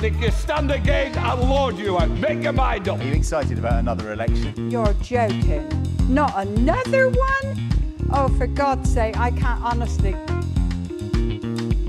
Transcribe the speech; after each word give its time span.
But 0.00 0.12
if 0.12 0.20
you 0.22 0.30
stand 0.30 0.70
again, 0.70 1.12
I'll 1.18 1.46
lord 1.46 1.76
you 1.76 1.98
out. 1.98 2.08
Make 2.08 2.42
your 2.42 2.54
mind 2.54 2.88
up. 2.88 3.00
Are 3.00 3.04
you 3.04 3.12
excited 3.12 3.58
about 3.58 3.72
another 3.72 4.12
election? 4.12 4.70
You're 4.70 4.94
joking. 5.02 5.68
Not 6.08 6.32
another 6.36 7.10
one? 7.10 7.68
Oh, 8.10 8.28
for 8.38 8.46
God's 8.46 8.92
sake, 8.92 9.16
I 9.16 9.30
can't 9.30 9.62
honestly. 9.62 10.14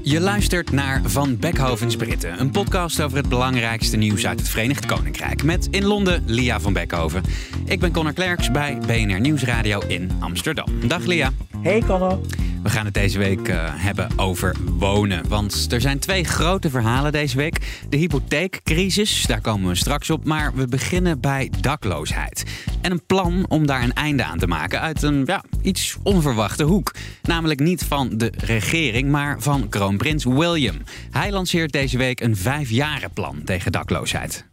Je 0.01 0.19
luistert 0.19 0.71
naar 0.71 1.01
Van 1.03 1.37
Beckhovens 1.37 1.95
Britten, 1.95 2.39
een 2.39 2.51
podcast 2.51 3.01
over 3.01 3.17
het 3.17 3.29
belangrijkste 3.29 3.97
nieuws 3.97 4.27
uit 4.27 4.39
het 4.39 4.49
Verenigd 4.49 4.85
Koninkrijk. 4.85 5.43
Met 5.43 5.67
in 5.69 5.85
Londen 5.85 6.23
Lia 6.25 6.59
van 6.59 6.73
Beckhoven. 6.73 7.23
Ik 7.65 7.79
ben 7.79 7.91
Connor 7.91 8.13
Klerks 8.13 8.51
bij 8.51 8.77
BNR 8.77 9.19
Nieuwsradio 9.19 9.79
in 9.87 10.11
Amsterdam. 10.19 10.87
Dag 10.87 11.05
Lia. 11.05 11.31
Hey 11.61 11.81
Connor. 11.87 12.19
We 12.63 12.69
gaan 12.69 12.85
het 12.85 12.93
deze 12.93 13.17
week 13.17 13.47
uh, 13.47 13.55
hebben 13.65 14.09
over 14.15 14.55
wonen. 14.77 15.27
Want 15.27 15.67
er 15.71 15.81
zijn 15.81 15.99
twee 15.99 16.23
grote 16.23 16.69
verhalen 16.69 17.11
deze 17.11 17.37
week. 17.37 17.83
De 17.89 17.97
hypotheekcrisis, 17.97 19.25
daar 19.25 19.41
komen 19.41 19.69
we 19.69 19.75
straks 19.75 20.09
op. 20.09 20.25
Maar 20.25 20.53
we 20.55 20.67
beginnen 20.67 21.19
bij 21.19 21.51
dakloosheid. 21.61 22.43
En 22.81 22.91
een 22.91 23.05
plan 23.05 23.45
om 23.49 23.65
daar 23.65 23.83
een 23.83 23.93
einde 23.93 24.23
aan 24.23 24.37
te 24.37 24.47
maken 24.47 24.81
uit 24.81 25.01
een 25.01 25.23
ja, 25.25 25.43
iets 25.61 25.97
onverwachte 26.03 26.63
hoek. 26.63 26.93
Namelijk 27.23 27.59
niet 27.59 27.83
van 27.83 28.09
de 28.17 28.33
regering, 28.37 29.09
maar 29.09 29.35
van 29.39 29.69
kroonprins 29.69 30.23
William. 30.23 30.77
Hij 31.11 31.31
lanceert 31.31 31.71
deze 31.71 31.97
week 31.97 32.19
een 32.19 32.35
vijfjarenplan 32.35 33.41
tegen 33.43 33.71
dakloosheid. 33.71 34.45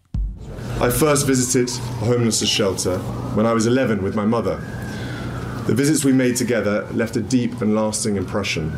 I 0.82 0.90
first 0.90 1.24
visited 1.24 1.80
a 2.02 2.04
homeless 2.04 2.46
shelter 2.46 2.98
when 3.34 3.44
I 3.46 3.52
was 3.52 3.66
11 3.66 4.00
with 4.00 4.14
my 4.14 4.24
mother. 4.24 4.58
The 5.68 5.74
visits 5.74 6.02
we 6.02 6.12
made 6.12 6.34
together 6.34 6.86
left 6.94 7.16
a 7.16 7.20
deep 7.20 7.60
and 7.60 7.74
lasting 7.74 8.16
impression. 8.16 8.72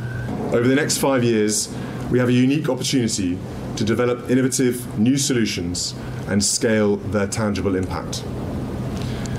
Over 0.52 0.66
the 0.66 0.74
next 0.74 0.98
five 0.98 1.22
years, 1.22 1.72
we 2.10 2.19
have 2.19 2.28
a 2.28 2.33
unique 2.33 2.69
opportunity 2.69 3.38
to 3.77 3.84
develop 3.84 4.28
innovative 4.28 4.98
new 4.98 5.16
solutions 5.16 5.94
and 6.27 6.44
scale 6.44 6.96
their 6.96 7.28
tangible 7.28 7.77
impact. 7.77 8.24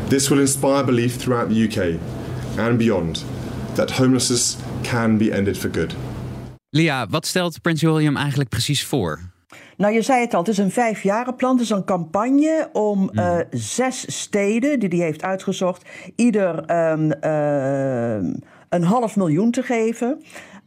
This 0.07 0.29
will 0.29 0.39
inspire 0.39 0.85
belief 0.85 1.17
throughout 1.17 1.49
the 1.49 1.66
UK 1.67 1.99
and 2.57 2.79
beyond 2.79 3.25
that 3.75 3.91
homelessness 3.91 4.55
can 4.83 5.17
be 5.17 5.33
ended 5.33 5.57
for 5.57 5.67
good. 5.67 5.94
Lia, 6.69 7.05
wat 7.09 7.25
stelt 7.25 7.61
Prins 7.61 7.81
William 7.81 8.16
eigenlijk 8.16 8.49
precies 8.49 8.83
voor? 8.83 9.19
Nou, 9.77 9.94
je 9.94 10.02
zei 10.02 10.22
het 10.22 10.33
al, 10.33 10.39
het 10.39 10.50
is 10.50 10.58
een 10.58 10.72
vijfjarenplan. 10.72 11.52
Het 11.52 11.61
is 11.61 11.69
een 11.69 11.86
campagne 11.86 12.69
om 12.73 13.09
uh, 13.14 13.38
zes 13.50 14.22
steden 14.22 14.80
die 14.80 14.89
hij 14.89 14.97
heeft 14.97 15.23
uitgezocht, 15.23 15.89
ieder 16.16 16.78
um, 16.91 17.13
uh, 17.23 18.33
een 18.69 18.83
half 18.83 19.16
miljoen 19.16 19.52
te 19.52 19.63
geven. 19.63 20.22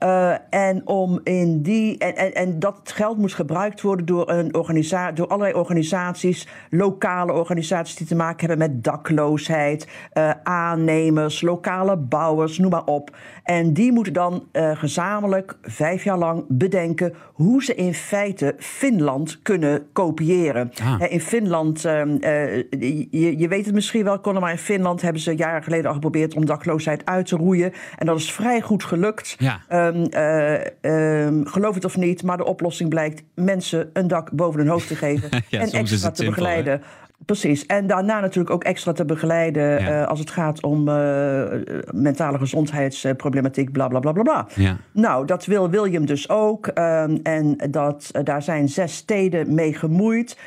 Uh, 0.05 0.34
en, 0.50 0.86
om 0.86 1.20
in 1.22 1.62
die, 1.62 1.98
en, 1.98 2.16
en, 2.16 2.34
en, 2.34 2.58
dat 2.58 2.92
geld 2.94 3.19
moet 3.19 3.33
gebruikt 3.33 3.80
worden 3.80 4.06
door, 4.06 4.30
een 4.30 4.55
organisa 4.55 5.12
door 5.12 5.27
allerlei 5.27 5.55
organisaties, 5.55 6.48
lokale 6.70 7.33
organisaties 7.33 7.96
die 7.96 8.06
te 8.06 8.14
maken 8.14 8.48
hebben 8.48 8.58
met 8.58 8.84
dakloosheid, 8.84 9.88
uh, 10.14 10.30
aannemers, 10.42 11.41
lokale 11.41 11.96
bouwers, 11.96 12.58
noem 12.58 12.70
maar 12.70 12.84
op. 12.84 13.17
En 13.42 13.73
die 13.73 13.92
moeten 13.92 14.12
dan 14.12 14.48
uh, 14.52 14.77
gezamenlijk 14.77 15.56
vijf 15.62 16.05
jaar 16.05 16.18
lang 16.18 16.45
bedenken 16.48 17.14
hoe 17.33 17.64
ze 17.64 17.74
in 17.74 17.95
feite 17.95 18.55
Finland 18.58 19.42
kunnen 19.42 19.86
kopiëren. 19.92 20.70
Ah. 20.83 21.12
in 21.12 21.20
Finland, 21.20 21.80
je, 21.80 23.34
je, 23.39 23.48
weet 23.48 23.64
het 23.64 23.74
misschien 23.74 24.05
wel, 24.05 24.20
Conor, 24.20 24.40
maar 24.40 24.51
in 24.51 24.58
Finland 24.58 25.02
hebben 25.02 25.23
ze 25.23 25.36
jaren 25.36 25.62
geleden 25.62 25.86
al 25.86 25.92
geprobeerd 25.92 26.34
om 26.34 26.46
dakloosheid 26.46 27.05
uit 27.05 27.27
te 27.27 27.36
roeien. 27.36 27.73
En 27.98 28.07
dat 28.07 28.18
is 28.18 28.33
vrij 28.33 28.61
goed 28.61 28.84
gelukt. 28.84 29.36
Ja. 29.39 29.92
Um, 29.94 30.06
uh, 30.10 31.24
um, 31.27 31.46
geloof 31.46 31.74
het 31.74 31.84
of 31.84 31.96
niet, 31.96 32.22
maar 32.22 32.36
de 32.36 32.44
oplossing 32.44 32.88
blijkt 32.88 33.22
mensen 33.34 33.90
een 33.92 34.08
dak 34.08 34.30
boven 34.32 34.60
hun 34.60 34.68
hoofd 34.68 34.88
te 34.88 34.96
geven 34.96 35.28
ja, 35.48 35.60
en 35.60 35.70
extra 35.70 35.80
te 35.80 36.16
simpel, 36.16 36.24
begeleiden. 36.24 36.72
Hè? 36.72 36.78
Precies. 37.24 37.66
En 37.66 37.86
daarna 37.86 38.20
natuurlijk 38.20 38.54
ook 38.54 38.64
extra 38.64 38.92
te 38.92 39.04
begeleiden 39.04 39.80
ja. 39.80 40.00
uh, 40.00 40.06
als 40.06 40.18
het 40.18 40.30
gaat 40.30 40.62
om 40.62 40.88
uh, 40.88 41.44
mentale 41.90 42.38
gezondheidsproblematiek, 42.38 43.72
bla 43.72 43.88
bla 43.88 44.00
bla 44.00 44.12
bla 44.12 44.22
bla. 44.22 44.46
Ja. 44.54 44.77
Nou, 44.92 45.27
dat 45.27 45.44
wil 45.44 45.70
William 45.70 46.06
dus 46.06 46.28
ook. 46.28 46.66
Um, 46.66 47.20
en 47.22 47.56
dat, 47.70 48.10
uh, 48.12 48.24
daar 48.24 48.42
zijn 48.42 48.68
zes 48.68 48.96
steden 48.96 49.54
mee 49.54 49.74
gemoeid. 49.74 50.38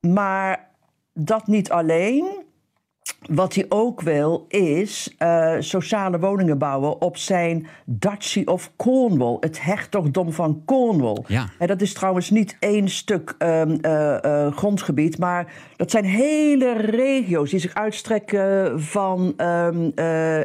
Maar 0.00 0.68
dat 1.14 1.46
niet 1.46 1.70
alleen. 1.70 2.48
Wat 3.28 3.54
hij 3.54 3.66
ook 3.68 4.00
wil 4.00 4.44
is 4.48 5.14
uh, 5.18 5.54
sociale 5.58 6.18
woningen 6.18 6.58
bouwen 6.58 7.00
op 7.00 7.16
zijn 7.16 7.66
Duchy 7.84 8.42
of 8.44 8.72
Cornwall, 8.76 9.36
het 9.40 9.62
hertogdom 9.62 10.32
van 10.32 10.62
Cornwall. 10.64 11.24
Ja. 11.26 11.46
En 11.58 11.66
dat 11.66 11.80
is 11.80 11.92
trouwens 11.92 12.30
niet 12.30 12.56
één 12.60 12.88
stuk 12.88 13.34
um, 13.38 13.78
uh, 13.82 14.16
uh, 14.24 14.52
grondgebied, 14.52 15.18
maar 15.18 15.52
dat 15.76 15.90
zijn 15.90 16.04
hele 16.04 16.76
regio's 16.76 17.50
die 17.50 17.60
zich 17.60 17.74
uitstrekken 17.74 18.80
van 18.82 19.34
um, 19.36 19.92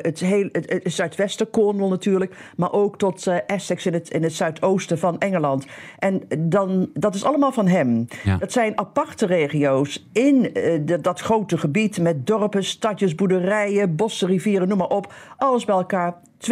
het, 0.01 0.19
heel, 0.19 0.49
het, 0.51 0.69
het, 0.69 0.93
zuidwesten, 0.93 1.49
Cornwall 1.49 1.89
natuurlijk, 1.89 2.35
maar 2.55 2.71
ook 2.71 2.97
tot 2.97 3.27
Essex 3.47 3.85
in 3.85 3.93
het, 3.93 4.09
in 4.09 4.23
het 4.23 4.33
zuidoosten 4.33 4.99
van 4.99 5.19
Engeland. 5.19 5.65
En 5.99 6.21
dan, 6.39 6.89
dat 6.93 7.15
is 7.15 7.23
allemaal 7.23 7.51
van 7.51 7.67
hem. 7.67 8.05
Ja. 8.23 8.37
Dat 8.37 8.51
zijn 8.51 8.79
aparte 8.79 9.25
regio's 9.25 10.07
in 10.13 10.41
de, 10.85 10.97
dat 11.01 11.19
grote 11.19 11.57
gebied 11.57 11.99
met 11.99 12.27
dorpen 12.27 12.44
stadjes, 12.53 13.15
boerderijen, 13.15 13.95
bossen, 13.95 14.27
rivieren, 14.27 14.67
noem 14.67 14.77
maar 14.77 14.87
op. 14.87 15.13
Alles 15.37 15.65
bij 15.65 15.75
elkaar 15.75 16.15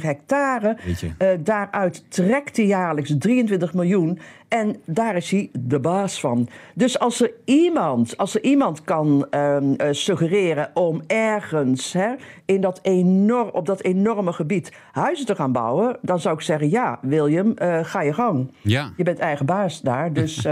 hectare. 0.00 0.76
Uh, 1.18 1.28
daaruit 1.40 2.04
trekt 2.10 2.56
hij 2.56 2.66
jaarlijks 2.66 3.14
23 3.18 3.74
miljoen. 3.74 4.18
En 4.48 4.76
daar 4.84 5.16
is 5.16 5.30
hij 5.30 5.50
de 5.52 5.80
baas 5.80 6.20
van. 6.20 6.48
Dus 6.74 6.98
als 6.98 7.20
er 7.20 7.32
iemand, 7.44 8.16
als 8.16 8.34
er 8.34 8.42
iemand 8.42 8.84
kan 8.84 9.26
uh, 9.30 9.56
uh, 9.60 9.86
suggereren 9.90 10.70
om 10.74 11.02
ergens 11.06 11.92
hè, 11.92 12.14
in 12.44 12.60
dat 12.60 12.78
enorm, 12.82 13.48
op 13.52 13.66
dat 13.66 13.82
enorme 13.82 14.32
gebied 14.32 14.72
huizen 14.92 15.26
te 15.26 15.34
gaan 15.34 15.52
bouwen, 15.52 15.98
dan 16.02 16.20
zou 16.20 16.34
ik 16.34 16.40
zeggen: 16.40 16.70
ja, 16.70 16.98
William, 17.02 17.54
uh, 17.62 17.78
ga 17.82 18.02
je 18.02 18.12
gang. 18.12 18.50
Ja. 18.60 18.92
Je 18.96 19.02
bent 19.04 19.18
eigen 19.18 19.46
baas 19.46 19.80
daar. 19.80 20.12
Dus. 20.12 20.44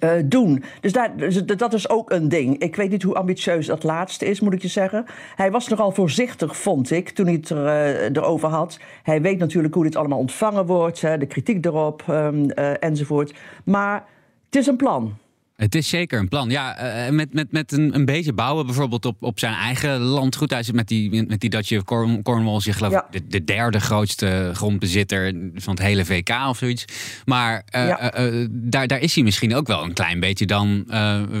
Uh, 0.00 0.10
doen. 0.24 0.64
Dus, 0.80 0.92
daar, 0.92 1.16
dus 1.16 1.44
dat 1.44 1.72
is 1.72 1.88
ook 1.88 2.10
een 2.10 2.28
ding. 2.28 2.58
Ik 2.58 2.76
weet 2.76 2.90
niet 2.90 3.02
hoe 3.02 3.14
ambitieus 3.14 3.66
dat 3.66 3.82
laatste 3.82 4.26
is, 4.26 4.40
moet 4.40 4.52
ik 4.52 4.62
je 4.62 4.68
zeggen. 4.68 5.04
Hij 5.34 5.50
was 5.50 5.68
nogal 5.68 5.90
voorzichtig, 5.90 6.56
vond 6.56 6.90
ik, 6.90 7.08
toen 7.08 7.26
hij 7.26 7.34
het 7.34 7.50
er, 7.50 7.64
uh, 7.66 8.02
erover 8.02 8.48
had. 8.48 8.78
Hij 9.02 9.22
weet 9.22 9.38
natuurlijk 9.38 9.74
hoe 9.74 9.84
dit 9.84 9.96
allemaal 9.96 10.18
ontvangen 10.18 10.66
wordt, 10.66 11.00
hè, 11.00 11.18
de 11.18 11.26
kritiek 11.26 11.64
erop 11.64 12.04
um, 12.08 12.50
uh, 12.54 12.82
enzovoort. 12.82 13.34
Maar 13.64 14.04
het 14.46 14.56
is 14.56 14.66
een 14.66 14.76
plan. 14.76 15.16
Het 15.54 15.74
is 15.74 15.88
zeker 15.88 16.18
een 16.18 16.28
plan. 16.28 16.50
Ja, 16.50 17.06
uh, 17.06 17.10
met, 17.10 17.34
met, 17.34 17.52
met 17.52 17.72
een, 17.72 17.94
een 17.94 18.04
beetje 18.04 18.32
bouwen, 18.32 18.66
bijvoorbeeld 18.66 19.04
op, 19.04 19.22
op 19.22 19.38
zijn 19.38 19.54
eigen 19.54 20.00
landgoed. 20.00 20.50
Hij 20.50 20.62
zit 20.62 20.74
met 20.74 20.88
die, 20.88 21.26
met 21.26 21.40
die 21.40 21.50
Dutch 21.50 21.82
Corn, 21.82 22.22
Cornwall, 22.22 22.60
je 22.62 22.72
geloof 22.72 22.92
ja. 22.92 23.06
de, 23.10 23.26
de, 23.26 23.44
derde 23.44 23.80
grootste 23.80 24.50
grondbezitter 24.54 25.34
van 25.54 25.74
het 25.74 25.82
hele 25.82 26.04
VK 26.04 26.30
of 26.48 26.58
zoiets. 26.58 26.84
Maar 27.24 27.54
uh, 27.54 27.88
ja. 27.88 28.18
uh, 28.20 28.46
daar, 28.50 28.86
daar 28.86 29.00
is 29.00 29.14
hij 29.14 29.24
misschien 29.24 29.54
ook 29.54 29.66
wel 29.66 29.84
een 29.84 29.92
klein 29.92 30.20
beetje 30.20 30.46
dan 30.46 30.84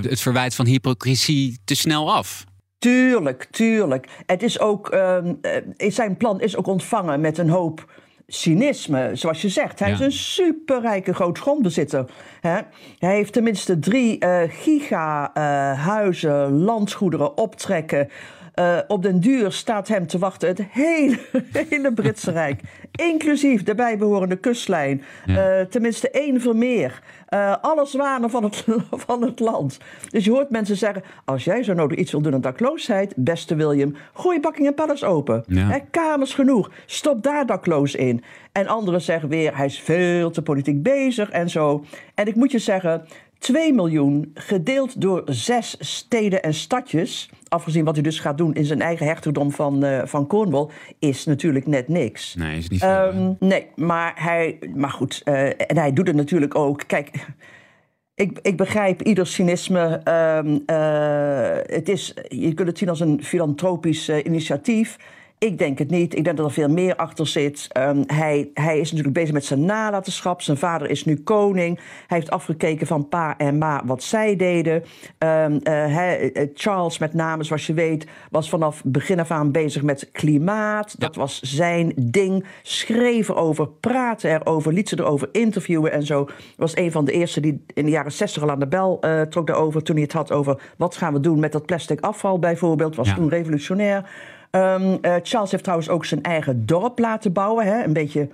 het 0.08 0.20
verwijt 0.20 0.54
van 0.54 0.66
hypocrisie 0.66 1.58
te 1.64 1.74
snel 1.74 2.14
af. 2.14 2.44
Tuurlijk, 2.78 3.46
tuurlijk. 3.50 4.08
Het 4.26 4.42
is 4.42 4.60
ook, 4.60 4.92
um, 4.94 5.40
zijn 5.76 6.16
plan 6.16 6.40
is 6.40 6.56
ook 6.56 6.66
ontvangen 6.66 7.20
met 7.20 7.38
een 7.38 7.48
hoop 7.48 8.02
cynisme, 8.26 9.10
zoals 9.12 9.42
je 9.42 9.48
zegt. 9.48 9.78
Hij 9.78 9.88
ja. 9.88 9.94
is 9.94 10.00
een 10.00 10.12
superrijke 10.12 11.14
grootgrondbezitter. 11.14 12.10
Hè? 12.40 12.58
Hij 12.98 13.14
heeft 13.14 13.32
tenminste 13.32 13.78
drie 13.78 14.24
uh, 14.24 14.40
giga 14.48 15.30
uh, 16.24 16.48
landgoederen, 16.50 17.36
optrekken. 17.36 18.08
Uh, 18.60 18.78
op 18.88 19.02
den 19.02 19.20
duur 19.20 19.52
staat 19.52 19.88
hem 19.88 20.06
te 20.06 20.18
wachten 20.18 20.48
het 20.48 20.62
hele, 20.70 21.18
hele 21.68 21.92
Britse 21.92 22.30
Rijk. 22.30 22.60
Inclusief 23.12 23.62
de 23.62 23.74
bijbehorende 23.74 24.36
kustlijn. 24.36 25.02
Ja. 25.26 25.60
Uh, 25.60 25.66
tenminste 25.66 26.10
één 26.10 26.40
vermeer. 26.40 27.02
Uh, 27.30 27.56
alle 27.60 27.86
zwanen 27.86 28.30
van 28.30 28.44
het, 28.44 28.64
van 29.06 29.22
het 29.22 29.40
land. 29.40 29.78
Dus 30.10 30.24
je 30.24 30.30
hoort 30.30 30.50
mensen 30.50 30.76
zeggen: 30.76 31.02
als 31.24 31.44
jij 31.44 31.62
zo 31.62 31.72
nodig 31.72 31.98
iets 31.98 32.12
wil 32.12 32.20
doen 32.20 32.34
aan 32.34 32.40
dakloosheid, 32.40 33.12
beste 33.16 33.54
William, 33.54 33.96
gooi 34.12 34.40
Buckingham 34.40 34.74
Palace 34.74 35.06
open. 35.06 35.44
Ja. 35.46 35.68
He, 35.68 35.78
kamers 35.90 36.34
genoeg. 36.34 36.70
Stop 36.86 37.22
daar 37.22 37.46
dakloos 37.46 37.94
in. 37.94 38.24
En 38.52 38.66
anderen 38.66 39.00
zeggen 39.00 39.28
weer: 39.28 39.56
hij 39.56 39.66
is 39.66 39.80
veel 39.80 40.30
te 40.30 40.42
politiek 40.42 40.82
bezig 40.82 41.30
en 41.30 41.50
zo. 41.50 41.84
En 42.14 42.26
ik 42.26 42.34
moet 42.34 42.50
je 42.50 42.58
zeggen. 42.58 43.06
2 43.44 43.72
miljoen 43.72 44.30
gedeeld 44.34 45.00
door 45.00 45.22
zes 45.26 45.76
steden 45.78 46.42
en 46.42 46.54
stadjes, 46.54 47.30
afgezien 47.48 47.84
wat 47.84 47.94
hij 47.94 48.02
dus 48.02 48.18
gaat 48.20 48.38
doen 48.38 48.54
in 48.54 48.64
zijn 48.64 48.80
eigen 48.80 49.06
hertogdom 49.06 49.50
van, 49.50 49.84
uh, 49.84 50.02
van 50.04 50.26
Cornwall, 50.26 50.68
is 50.98 51.24
natuurlijk 51.24 51.66
net 51.66 51.88
niks. 51.88 52.34
Nee, 52.34 52.58
is 52.58 52.68
niet 52.68 52.80
veel. 52.80 53.06
Um, 53.14 53.36
nee, 53.40 53.66
maar 53.74 54.12
hij, 54.16 54.58
maar 54.74 54.90
goed, 54.90 55.22
uh, 55.24 55.46
en 55.46 55.76
hij 55.76 55.92
doet 55.92 56.06
het 56.06 56.16
natuurlijk 56.16 56.54
ook. 56.54 56.82
Kijk, 56.86 57.26
ik, 58.14 58.38
ik 58.42 58.56
begrijp 58.56 59.02
ieder 59.02 59.26
cynisme. 59.26 60.00
Um, 60.38 60.62
uh, 60.66 61.76
het 61.76 61.88
is, 61.88 62.14
je 62.28 62.54
kunt 62.54 62.68
het 62.68 62.78
zien 62.78 62.88
als 62.88 63.00
een 63.00 63.24
filantropisch 63.24 64.08
initiatief. 64.08 64.96
Ik 65.38 65.58
denk 65.58 65.78
het 65.78 65.90
niet. 65.90 66.16
Ik 66.16 66.24
denk 66.24 66.36
dat 66.36 66.46
er 66.46 66.52
veel 66.52 66.68
meer 66.68 66.96
achter 66.96 67.26
zit. 67.26 67.68
Um, 67.78 68.02
hij, 68.06 68.50
hij 68.54 68.78
is 68.78 68.90
natuurlijk 68.90 69.18
bezig 69.18 69.32
met 69.32 69.44
zijn 69.44 69.64
nalatenschap. 69.64 70.42
Zijn 70.42 70.56
vader 70.56 70.90
is 70.90 71.04
nu 71.04 71.16
koning. 71.16 71.76
Hij 72.06 72.18
heeft 72.18 72.30
afgekeken 72.30 72.86
van 72.86 73.08
pa 73.08 73.38
en 73.38 73.58
ma 73.58 73.82
wat 73.84 74.02
zij 74.02 74.36
deden. 74.36 74.74
Um, 74.74 75.52
uh, 75.52 75.60
hij, 75.64 76.50
Charles 76.54 76.98
met 76.98 77.14
name, 77.14 77.44
zoals 77.44 77.66
je 77.66 77.74
weet, 77.74 78.06
was 78.30 78.48
vanaf 78.48 78.82
begin 78.84 79.20
af 79.20 79.30
aan 79.30 79.52
bezig 79.52 79.82
met 79.82 80.08
klimaat. 80.12 81.00
Dat 81.00 81.14
was 81.14 81.40
zijn 81.40 81.92
ding. 81.96 82.44
Schreef 82.62 83.28
erover, 83.28 83.68
praatte 83.68 84.28
erover, 84.28 84.72
liet 84.72 84.88
ze 84.88 84.98
erover 84.98 85.28
interviewen 85.32 85.92
en 85.92 86.02
zo. 86.02 86.28
Was 86.56 86.76
een 86.76 86.92
van 86.92 87.04
de 87.04 87.12
eerste 87.12 87.40
die 87.40 87.64
in 87.74 87.84
de 87.84 87.90
jaren 87.90 88.12
60 88.12 88.42
al 88.42 88.50
aan 88.50 88.58
de 88.60 88.68
bel 88.68 88.98
uh, 89.00 89.20
trok 89.20 89.46
daarover. 89.46 89.82
Toen 89.82 89.94
hij 89.94 90.04
het 90.04 90.12
had 90.12 90.32
over 90.32 90.62
wat 90.76 90.96
gaan 90.96 91.12
we 91.12 91.20
doen 91.20 91.38
met 91.38 91.52
dat 91.52 91.66
plastic 91.66 92.00
afval 92.00 92.38
bijvoorbeeld. 92.38 92.96
Was 92.96 93.08
ja. 93.08 93.14
toen 93.14 93.28
revolutionair. 93.28 94.32
Um, 94.54 94.98
uh, 95.02 95.14
Charles 95.22 95.50
heeft 95.50 95.62
trouwens 95.62 95.88
ook 95.88 96.04
zijn 96.04 96.22
eigen 96.22 96.66
dorp 96.66 96.98
laten 96.98 97.32
bouwen. 97.32 97.66
Hè? 97.66 97.84
Een 97.84 97.92
beetje. 97.92 98.28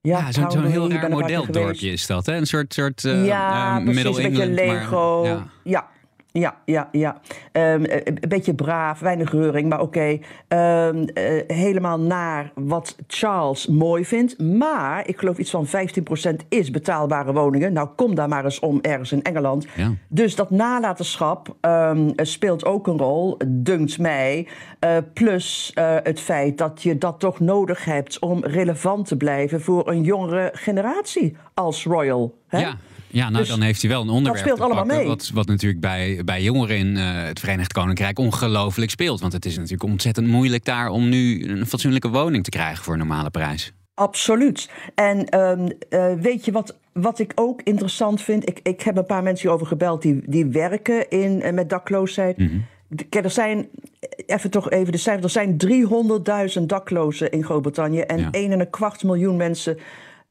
Ja, 0.00 0.18
ja 0.18 0.32
zo'n 0.32 0.50
zo 0.50 0.62
heel 0.62 0.90
raar 0.90 1.10
modeldorpje 1.10 1.90
is 1.90 2.06
dat, 2.06 2.26
hè? 2.26 2.36
Een 2.36 2.46
soort, 2.46 2.74
soort 2.74 3.04
uh, 3.04 3.26
ja, 3.26 3.78
uh, 3.78 3.84
Middle 3.84 4.02
precies, 4.02 4.24
een 4.24 4.30
beetje 4.30 4.48
Lego. 4.48 5.20
Maar, 5.22 5.30
ja. 5.30 5.46
ja. 5.62 5.90
Ja, 6.32 6.56
ja, 6.64 6.88
ja. 6.92 7.20
Um, 7.52 7.84
een 8.04 8.28
beetje 8.28 8.54
braaf, 8.54 8.98
weinig 9.00 9.32
reuring, 9.32 9.68
maar 9.68 9.80
oké. 9.80 10.20
Okay. 10.48 10.88
Um, 10.88 10.98
uh, 10.98 11.42
helemaal 11.46 12.00
naar 12.00 12.52
wat 12.54 12.96
Charles 13.06 13.66
mooi 13.66 14.04
vindt. 14.04 14.38
Maar 14.38 15.08
ik 15.08 15.18
geloof 15.18 15.38
iets 15.38 15.50
van 15.50 15.66
15% 15.66 15.70
is 16.48 16.70
betaalbare 16.70 17.32
woningen. 17.32 17.72
Nou, 17.72 17.88
kom 17.96 18.14
daar 18.14 18.28
maar 18.28 18.44
eens 18.44 18.60
om 18.60 18.78
ergens 18.80 19.12
in 19.12 19.22
Engeland. 19.22 19.66
Ja. 19.76 19.92
Dus 20.08 20.36
dat 20.36 20.50
nalatenschap 20.50 21.56
um, 21.60 22.12
speelt 22.16 22.64
ook 22.64 22.86
een 22.86 22.98
rol, 22.98 23.36
dunkt 23.46 23.98
mij. 23.98 24.48
Uh, 24.84 24.96
plus 25.12 25.72
uh, 25.74 25.96
het 26.02 26.20
feit 26.20 26.58
dat 26.58 26.82
je 26.82 26.98
dat 26.98 27.20
toch 27.20 27.40
nodig 27.40 27.84
hebt 27.84 28.18
om 28.18 28.44
relevant 28.44 29.06
te 29.06 29.16
blijven 29.16 29.60
voor 29.60 29.88
een 29.88 30.02
jongere 30.02 30.50
generatie 30.52 31.36
als 31.54 31.84
royal. 31.84 32.38
Hè? 32.46 32.58
Ja. 32.58 32.76
Ja, 33.12 33.24
nou 33.28 33.38
Dus 33.38 33.48
dan 33.48 33.60
heeft 33.60 33.80
hij 33.80 33.90
wel 33.90 34.02
een 34.02 34.08
onderwerp 34.08 34.34
dat 34.34 34.44
speelt 34.44 34.60
allemaal 34.60 34.84
pakken, 34.84 34.96
mee. 34.96 35.06
Wat, 35.06 35.30
wat 35.34 35.46
natuurlijk 35.46 35.80
bij, 35.80 36.20
bij 36.24 36.42
jongeren 36.42 36.76
in 36.76 36.96
uh, 36.96 37.24
het 37.24 37.40
Verenigd 37.40 37.72
Koninkrijk 37.72 38.18
ongelooflijk 38.18 38.90
speelt. 38.90 39.20
Want 39.20 39.32
het 39.32 39.44
is 39.44 39.56
natuurlijk 39.56 39.82
ontzettend 39.82 40.26
moeilijk 40.26 40.64
daar 40.64 40.88
om 40.88 41.08
nu 41.08 41.48
een 41.48 41.66
fatsoenlijke 41.66 42.08
woning 42.08 42.44
te 42.44 42.50
krijgen 42.50 42.84
voor 42.84 42.92
een 42.92 42.98
normale 42.98 43.30
prijs. 43.30 43.72
Absoluut. 43.94 44.70
En 44.94 45.40
um, 45.40 45.72
uh, 45.90 46.12
weet 46.20 46.44
je 46.44 46.52
wat, 46.52 46.76
wat 46.92 47.18
ik 47.18 47.32
ook 47.34 47.60
interessant 47.62 48.22
vind? 48.22 48.48
Ik, 48.48 48.60
ik 48.62 48.82
heb 48.82 48.96
een 48.96 49.06
paar 49.06 49.22
mensen 49.22 49.42
hierover 49.42 49.66
gebeld 49.66 50.02
die, 50.02 50.22
die 50.26 50.46
werken 50.46 51.10
in, 51.10 51.40
uh, 51.44 51.50
met 51.50 51.70
dakloosheid. 51.70 52.38
Mhm. 52.38 52.58
Kijk, 53.08 53.24
er 53.24 53.30
zijn, 53.30 53.68
even 54.26 54.50
toch 54.50 54.70
even 54.70 54.92
de 54.92 54.98
cijfers, 54.98 55.24
er 55.34 55.56
zijn 55.56 55.56
300.000 56.58 56.62
daklozen 56.66 57.30
in 57.30 57.44
Groot-Brittannië 57.44 58.00
en 58.00 58.18
Ja. 58.18 58.28
1 58.30 58.52
en 58.52 58.60
een 58.60 58.70
kwart 58.70 59.02
miljoen 59.02 59.36
mensen 59.36 59.78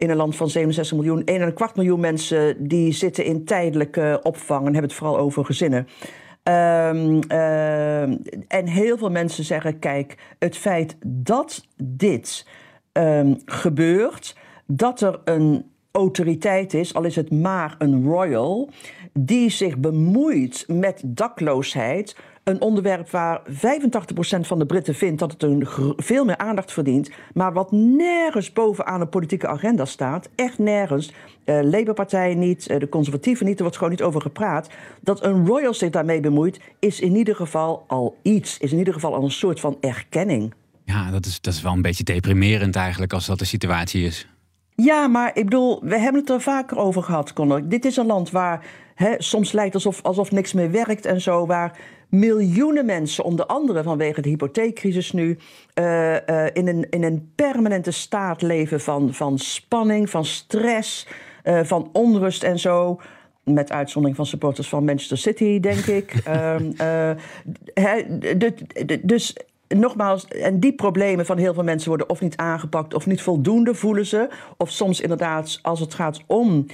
in 0.02 0.10
een 0.10 0.18
land 0.18 0.36
van 0.36 0.50
67 0.50 0.98
miljoen. 0.98 1.24
1 1.24 1.42
en 1.42 1.48
een 1.48 1.54
kwart 1.54 1.76
miljoen 1.76 2.00
mensen 2.00 2.68
die 2.68 2.92
zitten 2.92 3.26
in 3.26 3.46
tijdelijke 3.46 4.20
opvang 4.24 4.60
en 4.60 4.72
hebben 4.72 4.90
het 4.90 4.94
vooral 4.94 5.18
over 5.18 5.46
gezinnen. 5.46 5.88
Um, 6.44 7.20
uh, 7.32 8.02
en 8.48 8.68
heel 8.68 8.98
veel 8.98 9.10
mensen 9.10 9.44
zeggen: 9.44 9.80
kijk, 9.80 10.36
het 10.40 10.58
feit 10.58 10.98
dat 11.06 11.68
dit 11.84 12.48
um, 12.94 13.38
gebeurt, 13.46 14.36
dat 14.66 15.02
er 15.02 15.20
een 15.24 15.72
autoriteit 15.92 16.74
is, 16.74 16.94
al 16.94 17.04
is 17.04 17.16
het 17.16 17.32
maar 17.32 17.76
een 17.78 18.04
royal, 18.04 18.70
die 19.14 19.50
zich 19.50 19.78
bemoeit 19.78 20.66
met 20.68 21.02
dakloosheid. 21.06 22.16
Een 22.44 22.62
onderwerp 22.62 23.10
waar 23.10 23.42
85% 23.50 23.54
van 24.42 24.60
de 24.60 24.66
Britten 24.66 24.96
vindt 24.96 25.20
dat 25.20 25.32
het 25.32 25.44
een 25.44 25.68
veel 25.98 26.26
meer 26.26 26.38
aandacht 26.38 26.72
verdient, 26.72 27.12
maar 27.34 27.54
wat 27.54 27.72
nergens 27.72 28.54
bovenaan 28.54 29.00
de 29.00 29.06
politieke 29.06 29.48
agenda 29.48 29.86
staat. 29.86 30.30
Echt 30.36 30.58
nergens. 30.58 31.14
Uh, 31.46 31.62
Labour-partij 31.64 32.36
niet, 32.36 32.70
uh, 32.70 32.80
de 32.80 32.90
conservatieven 32.90 33.46
niet, 33.46 33.56
er 33.56 33.62
wordt 33.62 33.78
gewoon 33.78 33.92
niet 33.92 34.02
over 34.02 34.22
gepraat. 34.22 34.70
Dat 35.02 35.24
een 35.24 35.46
royal 35.46 35.74
zich 35.74 35.90
daarmee 35.90 36.20
bemoeit, 36.20 36.60
is 36.80 37.00
in 37.00 37.16
ieder 37.16 37.36
geval 37.36 37.84
al 37.88 38.18
iets. 38.22 38.58
Is 38.58 38.72
in 38.72 38.78
ieder 38.78 38.94
geval 38.94 39.16
al 39.16 39.24
een 39.24 39.32
soort 39.32 39.60
van 39.60 39.78
erkenning. 39.82 40.54
Ja, 40.86 41.12
dat 41.12 41.26
is, 41.26 41.42
dat 41.42 41.54
is 41.54 41.62
wel 41.62 41.74
een 41.74 41.82
beetje 41.82 42.04
deprimerend 42.04 42.76
eigenlijk 42.76 43.14
als 43.14 43.26
dat 43.26 43.40
de 43.40 43.46
situatie 43.46 44.04
is. 44.04 44.28
Ja, 44.76 45.08
maar 45.08 45.32
ik 45.34 45.44
bedoel, 45.44 45.80
we 45.84 45.98
hebben 45.98 46.22
het 46.22 46.30
er 46.30 46.42
vaker 46.42 46.78
over 46.78 47.04
gehad, 47.04 47.34
Connor. 47.34 47.68
Dit 47.70 47.86
is 47.86 47.98
een 47.98 48.06
land 48.06 48.32
waar 48.32 48.66
hè, 48.96 49.16
soms 49.18 49.52
lijkt 49.52 49.74
alsof, 49.74 50.02
alsof 50.02 50.32
niks 50.32 50.54
meer 50.54 50.72
werkt 50.72 51.06
en 51.06 51.22
zo, 51.22 51.46
waar 51.46 51.80
miljoenen 52.12 52.86
mensen, 52.86 53.24
onder 53.24 53.46
andere 53.46 53.84
vanwege 53.84 54.22
de 54.22 54.30
hypotheekcrisis 54.30 55.12
nu, 55.12 55.38
uh, 55.80 56.12
uh, 56.12 56.46
in, 56.54 56.68
een, 56.68 56.90
in 56.90 57.04
een 57.04 57.32
permanente 57.36 57.92
staat 57.92 58.42
leven 58.42 58.82
van, 58.82 59.14
van 59.14 59.38
spanning, 59.38 60.10
van 60.10 60.26
stress, 60.26 61.08
uh, 61.44 61.64
van 61.64 61.90
onrust 61.92 62.44
en 62.44 62.60
zo. 62.60 63.00
Met 63.44 63.72
uitzondering 63.72 64.18
van 64.18 64.26
supporters 64.26 64.70
van 64.70 64.86
Manchester 64.86 65.18
City, 65.18 65.60
denk 65.60 65.86
ik. 65.86 66.14
de, 68.40 69.00
dus 69.04 69.36
nogmaals, 69.68 70.28
en 70.28 70.60
die 70.60 70.74
problemen 70.74 71.26
van 71.26 71.38
heel 71.38 71.54
veel 71.54 71.64
mensen 71.64 71.90
worden 71.90 72.10
of 72.10 72.22
niet 72.22 72.38
aangepakt 72.38 72.94
of 72.94 73.06
niet 73.06 73.22
voldoende 73.22 73.76
voelen 73.76 74.06
ze. 74.06 74.30
Of 74.58 74.70
soms 74.70 75.02
inderdaad, 75.02 75.60
als 75.62 75.80
het 75.80 75.94
gaat 75.94 76.22
om 76.26 76.66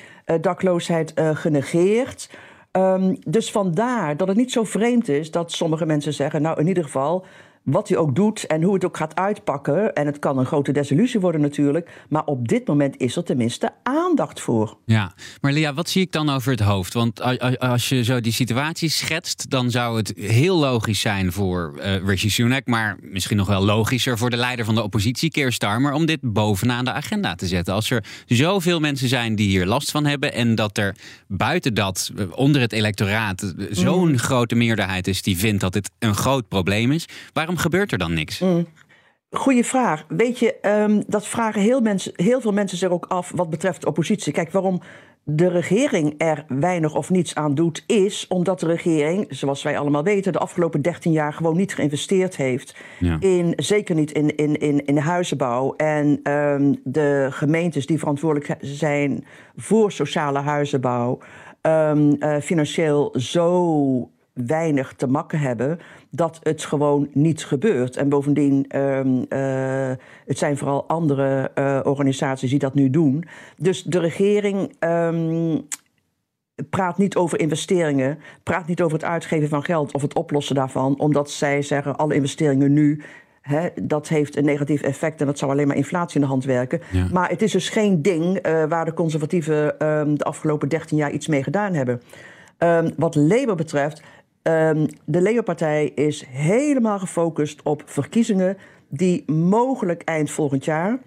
dakloosheid, 0.42 1.14
genegeerd. 1.16 2.30
Um, 2.78 3.18
dus 3.26 3.52
vandaar 3.52 4.18
dat 4.18 4.28
het 4.28 4.38
niet 4.38 4.52
zo 4.52 4.64
vreemd 4.64 5.10
is 5.10 5.32
dat 5.32 5.52
sommige 5.52 5.86
mensen 5.86 6.14
zeggen, 6.14 6.42
nou 6.42 6.60
in 6.60 6.68
ieder 6.68 6.84
geval, 6.84 7.26
wat 7.70 7.88
hij 7.88 7.98
ook 7.98 8.16
doet 8.16 8.46
en 8.46 8.64
hoe 8.64 8.74
het 8.74 8.86
ook 8.86 8.98
gaat 8.98 9.16
uitpakken. 9.16 9.94
En 9.94 10.06
het 10.06 10.20
kan 10.20 10.38
een 10.38 10.46
grote 10.46 10.72
desillusie 10.72 11.20
worden 11.20 11.42
natuurlijk. 11.42 12.06
Maar 12.10 12.26
op 12.26 12.48
dit 12.48 12.68
moment 12.68 12.98
is 12.98 13.16
er 13.16 13.24
tenminste 13.24 13.72
aandacht 13.84 14.40
voor. 14.40 14.78
Ja, 14.86 15.14
maar 15.42 15.52
Lia, 15.52 15.74
wat 15.74 15.90
zie 15.90 16.02
ik 16.02 16.12
dan 16.12 16.30
over 16.30 16.52
het 16.52 16.60
hoofd? 16.60 16.94
Want 16.94 17.22
als 17.60 17.90
je 17.90 18.04
zo 18.04 18.20
die 18.20 18.32
situatie 18.32 18.90
schetst, 18.90 19.50
dan 19.50 19.72
zou 19.72 19.98
het 19.98 20.14
heel 20.16 20.58
logisch 20.58 21.00
zijn 21.00 21.32
voor 21.32 21.74
uh, 21.78 21.96
Rishi 22.06 22.30
Sunak, 22.30 22.66
maar 22.66 22.98
misschien 23.02 23.38
nog 23.38 23.48
wel 23.48 23.64
logischer 23.64 24.18
voor 24.18 24.30
de 24.30 24.38
leider 24.38 24.66
van 24.66 24.76
de 24.76 24.84
oppositie, 24.84 25.32
Keir 25.32 25.52
Starmer, 25.52 25.94
om 25.94 26.06
dit 26.06 26.20
bovenaan 26.22 26.86
de 26.86 26.92
agenda 26.92 27.36
te 27.36 27.48
zetten. 27.48 27.74
Als 27.74 27.90
er 27.90 28.04
zoveel 28.26 28.80
mensen 28.80 29.08
zijn 29.08 29.36
die 29.36 29.48
hier 29.48 29.66
last 29.66 29.92
van 29.92 30.06
hebben 30.06 30.34
en 30.34 30.56
dat 30.56 30.78
er 30.78 30.96
buiten 31.28 31.74
dat, 31.74 32.12
onder 32.32 32.62
het 32.62 32.74
electoraat, 32.74 33.54
zo'n 33.70 34.10
mm. 34.10 34.18
grote 34.18 34.56
meerderheid 34.56 35.08
is 35.08 35.22
die 35.22 35.38
vindt 35.38 35.62
dat 35.62 35.74
dit 35.74 35.92
een 36.00 36.16
groot 36.16 36.48
probleem 36.48 36.92
is, 36.92 37.06
waarom 37.34 37.57
gebeurt 37.58 37.92
er 37.92 37.98
dan 37.98 38.14
niks? 38.14 38.40
Mm. 38.40 38.68
Goeie 39.30 39.66
vraag. 39.66 40.06
Weet 40.08 40.40
je, 40.40 40.56
um, 40.62 41.04
dat 41.08 41.28
vragen 41.28 41.62
heel, 41.62 41.82
mensen, 41.82 42.12
heel 42.16 42.42
veel 42.42 42.54
mensen 42.54 42.78
zich 42.78 42.90
ook 42.90 43.06
af 43.06 43.32
wat 43.36 43.50
betreft 43.50 43.82
de 43.82 43.88
oppositie. 43.88 44.34
Kijk, 44.34 44.52
waarom 44.52 44.82
de 45.24 45.48
regering 45.48 46.14
er 46.18 46.46
weinig 46.48 46.96
of 46.96 47.10
niets 47.10 47.36
aan 47.36 47.56
doet, 47.56 47.84
is 47.88 48.26
omdat 48.28 48.60
de 48.60 48.66
regering, 48.66 49.26
zoals 49.30 49.64
wij 49.64 49.78
allemaal 49.78 50.04
weten, 50.04 50.34
de 50.34 50.40
afgelopen 50.40 50.82
13 50.82 51.12
jaar 51.12 51.34
gewoon 51.34 51.58
niet 51.58 51.74
geïnvesteerd 51.74 52.36
heeft. 52.36 52.76
Ja. 53.00 53.18
In, 53.20 53.54
zeker 53.56 53.96
niet 53.96 54.12
in, 54.12 54.36
in, 54.36 54.60
in, 54.60 54.86
in 54.86 54.98
huizenbouw. 54.98 55.74
En 55.76 56.32
um, 56.32 56.82
de 56.84 57.28
gemeentes 57.30 57.86
die 57.86 58.00
verantwoordelijk 58.00 58.56
zijn 58.60 59.26
voor 59.56 59.92
sociale 59.92 60.40
huizenbouw, 60.40 61.20
um, 61.62 62.16
uh, 62.20 62.38
financieel 62.40 63.14
zo 63.18 64.10
weinig 64.46 64.94
te 64.94 65.08
makken 65.08 65.40
hebben 65.40 65.80
dat 66.10 66.40
het 66.44 66.64
gewoon 66.64 67.10
niet 67.14 67.46
gebeurt. 67.46 67.98
En 67.98 68.10
bovendien, 68.10 68.78
um, 68.78 69.26
uh, 69.30 69.92
het 70.26 70.38
zijn 70.38 70.58
vooral 70.58 70.88
andere 70.88 71.52
uh, 71.56 71.80
organisaties 71.84 72.50
die 72.50 72.60
dat 72.60 72.74
nu 72.74 72.90
doen. 72.90 73.24
Dus 73.58 73.84
de 73.84 74.00
regering 74.00 74.76
um, 74.80 75.68
praat 76.70 76.98
niet 76.98 77.16
over 77.16 77.40
investeringen, 77.40 78.20
praat 78.44 78.68
niet 78.68 78.82
over 78.82 78.98
het 78.98 79.08
uitgeven 79.08 79.50
van 79.50 79.64
geld 79.64 79.94
of 79.94 80.02
het 80.02 80.16
oplossen 80.16 80.56
daarvan, 80.56 81.00
omdat 81.00 81.32
zij 81.32 81.62
zeggen 81.62 81.96
alle 81.96 82.16
investeringen 82.16 82.74
nu. 82.74 83.02
Dat 83.82 84.08
heeft 84.08 84.38
een 84.38 84.46
negatief 84.46 84.82
effect 84.82 85.20
en 85.20 85.26
dat 85.26 85.38
zou 85.38 85.52
alleen 85.52 85.68
maar 85.68 85.76
inflatie 85.76 86.16
in 86.16 86.22
de 86.22 86.28
hand 86.28 86.44
werken. 86.44 86.82
Ja. 86.92 87.08
Maar 87.12 87.30
het 87.30 87.42
is 87.42 87.52
dus 87.52 87.70
geen 87.70 88.02
ding 88.02 88.38
eh, 88.38 88.64
waar 88.64 88.86
de 88.86 88.94
conservatieven 88.94 89.80
ehm, 89.80 90.16
de 90.16 90.24
afgelopen 90.24 90.70
13 90.70 90.98
jaar 90.98 91.12
iets 91.12 91.28
mee 91.28 91.44
gedaan 91.44 91.74
hebben. 91.74 92.02
Ehm, 92.58 92.90
wat 92.98 93.16
Labour 93.16 93.56
betreft, 93.56 94.02
ehm, 94.48 94.88
de 95.06 95.22
Labour-partij 95.22 95.92
is 95.96 96.26
helemaal 96.30 97.00
gefocust 97.00 97.62
op 97.64 97.84
verkiezingen 97.86 98.58
die 98.90 99.32
mogelijk 99.32 100.02
eind 100.04 100.32
volgend 100.32 100.66
jaar 100.66 101.00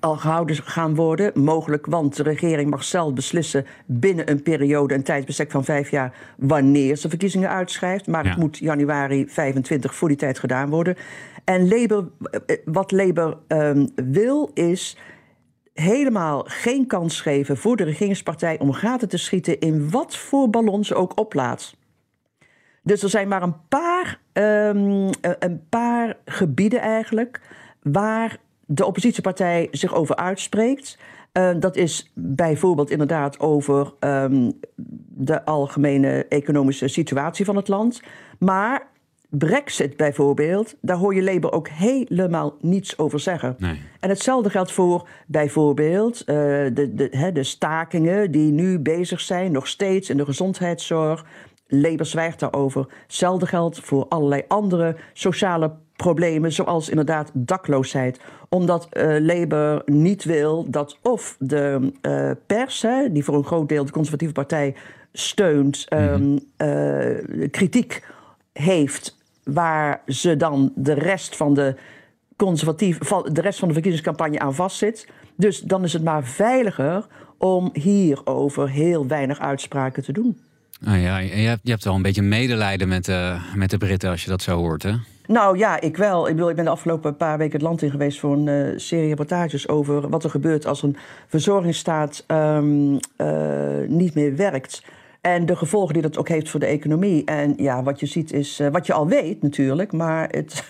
al 0.00 0.16
gehouden 0.16 0.56
gaan 0.56 0.94
worden. 0.94 1.32
Mogelijk, 1.42 1.86
want 1.86 2.16
de 2.16 2.22
regering 2.22 2.70
mag 2.70 2.84
zelf 2.84 3.12
beslissen 3.14 3.66
binnen 3.86 4.30
een 4.30 4.42
periode, 4.42 4.94
een 4.94 5.02
tijdsbestek 5.02 5.50
van 5.50 5.64
vijf 5.64 5.90
jaar, 5.90 6.14
wanneer 6.36 6.96
ze 6.96 7.08
verkiezingen 7.08 7.48
uitschrijft. 7.48 8.06
Maar 8.06 8.24
Ja. 8.24 8.30
het 8.30 8.38
moet 8.38 8.58
januari 8.58 9.26
25 9.28 9.94
voor 9.94 10.08
die 10.08 10.16
tijd 10.16 10.38
gedaan 10.38 10.70
worden. 10.70 10.96
En 11.44 11.68
Labour, 11.68 12.08
eh, 12.46 12.56
wat 12.64 12.92
Labour 12.92 13.36
ehm, 13.48 13.86
wil 13.94 14.50
is 14.54 14.96
helemaal 15.74 16.44
geen 16.46 16.86
kans 16.86 17.20
geven 17.20 17.56
voor 17.56 17.76
de 17.76 17.84
regeringspartij 17.84 18.58
om 18.58 18.72
gaten 18.72 19.08
te 19.08 19.16
schieten 19.18 19.58
in 19.60 19.90
wat 19.90 20.16
voor 20.16 20.50
ballon 20.50 20.84
ze 20.84 20.94
ook 20.94 21.18
oplaat. 21.18 21.76
Dus 22.88 23.02
er 23.02 23.08
zijn 23.08 23.28
maar 23.28 23.42
een 23.42 23.56
paar, 23.68 24.20
ehm, 24.32 25.10
eh, 25.20 25.30
een 25.38 25.62
paar 25.68 26.16
gebieden 26.24 26.80
eigenlijk 26.80 27.40
waar 27.82 28.38
de 28.66 28.86
oppositiepartij 28.86 29.68
zich 29.70 29.94
over 29.94 30.16
uitspreekt. 30.16 30.98
Eh, 31.32 31.50
dat 31.58 31.76
is 31.76 32.12
bijvoorbeeld 32.14 32.90
inderdaad 32.90 33.40
over 33.40 33.92
ehm, 34.00 34.50
de 35.06 35.44
algemene 35.44 36.26
economische 36.28 36.88
situatie 36.88 37.44
van 37.44 37.56
het 37.56 37.68
land. 37.68 38.02
Maar 38.38 38.86
Brexit 39.28 39.96
bijvoorbeeld, 39.96 40.76
daar 40.80 40.96
hoor 40.96 41.14
je 41.14 41.22
Labour 41.22 41.54
ook 41.54 41.68
helemaal 41.68 42.56
niets 42.60 42.98
over 42.98 43.20
zeggen. 43.20 43.54
Nee. 43.58 43.80
En 44.00 44.08
hetzelfde 44.08 44.50
geldt 44.50 44.72
voor 44.72 45.08
bijvoorbeeld 45.26 46.20
eh, 46.20 46.34
de, 46.72 46.92
de, 46.94 47.30
de 47.32 47.42
stakingen 47.42 48.30
die 48.30 48.52
nu 48.52 48.78
bezig 48.78 49.20
zijn, 49.20 49.52
nog 49.52 49.66
steeds 49.66 50.10
in 50.10 50.16
de 50.16 50.24
gezondheidszorg. 50.24 51.24
Labour 51.68 52.06
zwijgt 52.06 52.40
daarover. 52.40 52.86
Hetzelfde 53.02 53.46
geldt 53.46 53.80
voor 53.80 54.06
allerlei 54.08 54.42
andere 54.48 54.96
sociale 55.12 55.72
problemen, 55.96 56.52
zoals 56.52 56.88
inderdaad 56.88 57.30
dakloosheid. 57.32 58.20
Omdat 58.48 58.86
eh, 58.90 59.16
Labour 59.20 59.82
niet 59.84 60.24
wil 60.24 60.70
dat 60.70 60.98
of 61.02 61.36
de 61.38 61.92
eh, 62.00 62.30
pers, 62.46 62.82
hè, 62.82 63.12
die 63.12 63.24
voor 63.24 63.34
een 63.34 63.44
groot 63.44 63.68
deel 63.68 63.84
de 63.84 63.92
conservatieve 63.92 64.32
partij 64.32 64.74
steunt, 65.12 65.84
ehm, 65.88 66.38
eh, 66.56 67.48
kritiek 67.50 68.06
heeft 68.52 69.16
waar 69.44 70.02
ze 70.06 70.36
dan 70.36 70.72
de 70.74 70.92
rest 70.92 71.36
van 71.36 71.54
de 71.54 71.74
conservatief, 72.36 72.98
van 73.00 73.28
de 73.32 73.40
rest 73.40 73.58
van 73.58 73.68
de 73.68 73.74
verkiezingscampagne 73.74 74.38
aan 74.38 74.54
vastzit. 74.54 75.08
Dus 75.36 75.60
dan 75.60 75.84
is 75.84 75.92
het 75.92 76.04
maar 76.04 76.24
veiliger 76.24 77.06
om 77.38 77.70
hierover 77.72 78.70
heel 78.70 79.06
weinig 79.06 79.40
uitspraken 79.40 80.02
te 80.02 80.12
doen. 80.12 80.38
Ah 80.84 81.02
ja, 81.02 81.18
je 81.18 81.48
hebt, 81.48 81.60
je 81.62 81.70
hebt 81.70 81.84
wel 81.84 81.94
een 81.94 82.02
beetje 82.02 82.22
medelijden 82.22 82.88
met, 82.88 83.04
de 83.04 83.38
met 83.54 83.70
de 83.70 83.78
Britten 83.78 84.10
als 84.10 84.24
je 84.24 84.30
dat 84.30 84.42
zo 84.42 84.56
hoort, 84.56 84.82
hè? 84.82 84.92
Nou 85.26 85.58
ja, 85.58 85.80
ik 85.80 85.96
wel. 85.96 86.28
Ik, 86.28 86.34
bedoel, 86.34 86.50
ik 86.50 86.56
ben 86.56 86.64
de 86.64 86.70
afgelopen 86.70 87.16
paar 87.16 87.38
weken 87.38 87.52
het 87.52 87.62
land 87.62 87.82
in 87.82 87.90
geweest 87.90 88.18
voor 88.18 88.32
een 88.32 88.48
eh, 88.48 88.78
serie 88.78 89.08
reportages 89.08 89.68
over 89.68 90.08
wat 90.08 90.24
er 90.24 90.30
gebeurt 90.30 90.66
als 90.66 90.82
een 90.82 90.96
verzorgingsstaat 91.26 92.24
ehm, 92.26 92.96
eh, 93.16 93.88
niet 93.88 94.14
meer 94.14 94.36
werkt. 94.36 94.82
En 95.20 95.46
de 95.46 95.56
gevolgen 95.56 95.92
die 95.92 96.02
dat 96.02 96.18
ook 96.18 96.28
heeft 96.28 96.48
voor 96.50 96.60
de 96.60 96.66
economie. 96.66 97.24
En 97.24 97.54
ja, 97.56 97.82
wat 97.82 98.00
je 98.00 98.06
ziet 98.06 98.32
is, 98.32 98.60
wat 98.72 98.86
je 98.86 98.92
al 98.92 99.08
weet 99.08 99.42
natuurlijk, 99.42 99.92
maar 99.92 100.28
het, 100.30 100.68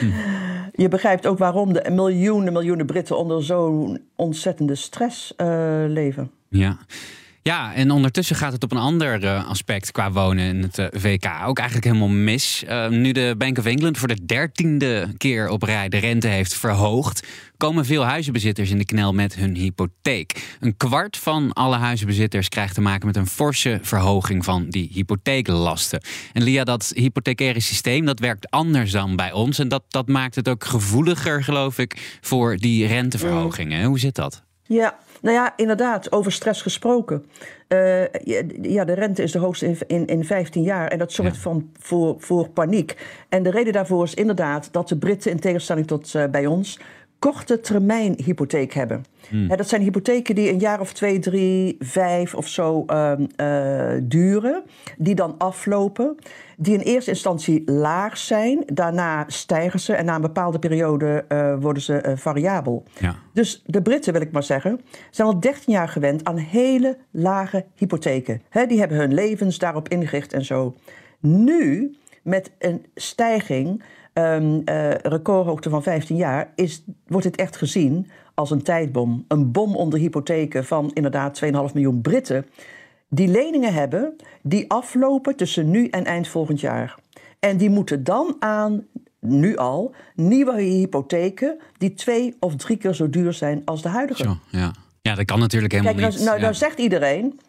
je 0.82 0.88
begrijpt 0.88 1.26
ook 1.26 1.38
waarom 1.38 1.72
de 1.72 1.90
miljoenen, 1.90 2.52
miljoenen 2.52 2.86
Britten 2.86 3.18
onder 3.18 3.44
zo'n 3.44 4.00
ontzettende 4.16 4.74
stress 4.74 5.34
leven. 5.86 6.30
Ja. 6.48 6.76
Ja, 7.42 7.74
en 7.74 7.90
ondertussen 7.90 8.36
gaat 8.36 8.52
het 8.52 8.62
op 8.62 8.70
een 8.70 8.78
ander 8.78 9.24
eh, 9.24 9.48
aspect 9.48 9.92
qua 9.92 10.12
wonen 10.12 10.44
in 10.44 10.62
het 10.62 10.78
eh, 10.78 10.86
VK 10.90 11.26
ook 11.46 11.58
eigenlijk 11.58 11.86
helemaal 11.86 12.08
mis. 12.08 12.64
Eh, 12.64 12.88
nu 12.88 13.12
de 13.12 13.34
Bank 13.38 13.58
of 13.58 13.64
England 13.64 13.98
voor 13.98 14.08
de 14.08 14.26
dertiende 14.26 15.08
keer 15.16 15.48
op 15.48 15.62
rij 15.62 15.88
de 15.88 15.96
rente 15.96 16.28
heeft 16.28 16.54
verhoogd, 16.54 17.26
komen 17.56 17.84
veel 17.84 18.04
huizenbezitters 18.04 18.70
in 18.70 18.78
de 18.78 18.84
knel 18.84 19.12
met 19.12 19.34
hun 19.34 19.54
hypotheek. 19.54 20.56
Een 20.60 20.76
kwart 20.76 21.16
van 21.16 21.52
alle 21.52 21.76
huizenbezitters 21.76 22.48
krijgt 22.48 22.74
te 22.74 22.80
maken 22.80 23.06
met 23.06 23.16
een 23.16 23.26
forse 23.26 23.78
verhoging 23.82 24.44
van 24.44 24.68
die 24.68 24.90
hypotheeklasten. 24.92 26.02
En 26.32 26.42
Lia, 26.42 26.64
dat 26.64 26.92
hypothecaire 26.94 27.60
systeem 27.60 28.04
dat 28.04 28.18
werkt 28.18 28.50
anders 28.50 28.90
dan 28.90 29.16
bij 29.16 29.32
ons. 29.32 29.58
En 29.58 29.68
dat, 29.68 29.82
dat 29.88 30.08
maakt 30.08 30.34
het 30.34 30.48
ook 30.48 30.64
gevoeliger, 30.64 31.44
geloof 31.44 31.78
ik, 31.78 32.18
voor 32.20 32.56
die 32.56 32.86
renteverhogingen. 32.86 33.84
Hoe 33.84 33.98
zit 33.98 34.14
dat? 34.14 34.42
Ja, 34.66 34.98
nou 35.20 35.36
ja, 35.36 35.52
inderdaad, 35.56 36.12
over 36.12 36.32
stress 36.32 36.62
gesproken. 36.62 37.24
Eh, 37.68 38.04
ja, 38.62 38.84
de 38.84 38.92
rente 38.92 39.22
is 39.22 39.32
de 39.32 39.38
hoogste 39.38 39.66
in, 39.66 39.78
in, 39.86 40.06
in 40.06 40.24
15 40.24 40.62
jaar 40.62 40.88
en 40.88 40.98
dat 40.98 41.12
zorgt 41.12 41.34
Ja. 41.34 41.40
van, 41.40 41.70
voor, 41.78 42.14
voor 42.18 42.48
paniek. 42.48 42.96
En 43.28 43.42
de 43.42 43.50
reden 43.50 43.72
daarvoor 43.72 44.04
is 44.04 44.14
inderdaad 44.14 44.68
dat 44.72 44.88
de 44.88 44.96
Britten, 44.96 45.30
in 45.30 45.40
tegenstelling 45.40 45.86
tot 45.86 46.14
eh, 46.14 46.24
bij 46.26 46.46
ons, 46.46 46.78
korte 47.20 47.60
termijn 47.60 48.14
hypotheek 48.24 48.72
hebben. 48.72 49.04
Hè, 49.28 49.56
dat 49.56 49.68
zijn 49.68 49.82
hypotheken 49.82 50.34
die 50.34 50.50
een 50.50 50.58
jaar 50.58 50.80
of 50.80 50.92
twee, 50.92 51.18
drie, 51.18 51.76
vijf 51.78 52.34
of 52.34 52.48
zo 52.48 52.84
ehm, 52.86 53.26
eh, 53.36 53.92
duren, 54.02 54.62
die 54.98 55.14
dan 55.14 55.34
aflopen, 55.38 56.16
die 56.56 56.74
in 56.74 56.80
eerste 56.80 57.10
instantie 57.10 57.70
laag 57.70 58.18
zijn, 58.18 58.62
daarna 58.66 59.24
stijgen 59.26 59.80
ze 59.80 59.94
en 59.94 60.04
na 60.04 60.14
een 60.14 60.20
bepaalde 60.20 60.58
periode 60.58 61.24
eh, 61.28 61.54
worden 61.60 61.82
ze 61.82 61.96
eh, 61.96 62.16
variabel. 62.16 62.84
Ja. 62.98 63.16
Dus 63.32 63.62
de 63.66 63.82
Britten, 63.82 64.12
wil 64.12 64.22
ik 64.22 64.32
maar 64.32 64.42
zeggen, 64.42 64.80
zijn 65.10 65.28
al 65.28 65.40
13 65.40 65.72
jaar 65.72 65.88
gewend 65.88 66.24
aan 66.24 66.36
hele 66.36 66.98
lage 67.10 67.64
hypotheken. 67.74 68.42
Die 68.68 68.78
hebben 68.78 68.98
hun 68.98 69.14
levens 69.14 69.58
daarop 69.58 69.88
ingericht 69.88 70.32
en 70.32 70.44
zo. 70.44 70.74
Nu, 71.20 71.94
met 72.22 72.50
een 72.58 72.86
stijging, 72.94 73.82
ehm 74.12 74.60
eh, 74.64 74.90
recordhoogte 74.94 75.70
van 75.70 75.82
15 75.82 76.16
jaar, 76.16 76.52
is, 76.54 76.84
wordt 77.06 77.26
dit 77.26 77.36
echt 77.36 77.56
gezien 77.56 78.10
als 78.34 78.50
een 78.50 78.62
tijdbom. 78.62 79.24
Een 79.28 79.52
bom 79.52 79.76
onder 79.76 79.98
hypotheken 79.98 80.64
van 80.64 80.90
inderdaad 80.94 81.40
2,5 81.44 81.50
miljoen 81.50 82.00
Britten. 82.00 82.46
Die 83.08 83.28
leningen 83.28 83.72
hebben 83.74 84.16
die 84.42 84.70
aflopen 84.70 85.36
tussen 85.36 85.70
nu 85.70 85.86
en 85.88 86.04
eind 86.04 86.28
volgend 86.28 86.60
jaar. 86.60 86.94
En 87.38 87.56
die 87.56 87.70
moeten 87.70 88.04
dan 88.04 88.36
aan, 88.38 88.86
nu 89.20 89.56
al, 89.56 89.94
nieuwe 90.14 90.60
hypotheken 90.60 91.58
die 91.78 91.94
twee 91.94 92.36
of 92.40 92.56
drie 92.56 92.76
keer 92.76 92.94
zo 92.94 93.10
duur 93.10 93.32
zijn 93.32 93.62
als 93.64 93.82
de 93.82 93.88
huidige. 93.88 94.22
Zo, 94.22 94.36
ja. 94.48 94.72
ja, 95.02 95.14
dat 95.14 95.24
kan 95.24 95.38
natuurlijk 95.38 95.72
helemaal 95.72 95.94
Kijk, 95.94 96.06
nou, 96.06 96.16
niet. 96.18 96.26
nou, 96.28 96.38
Ja. 96.38 96.42
nou 96.42 96.54
zegt 96.54 96.78
iedereen. 96.78 97.40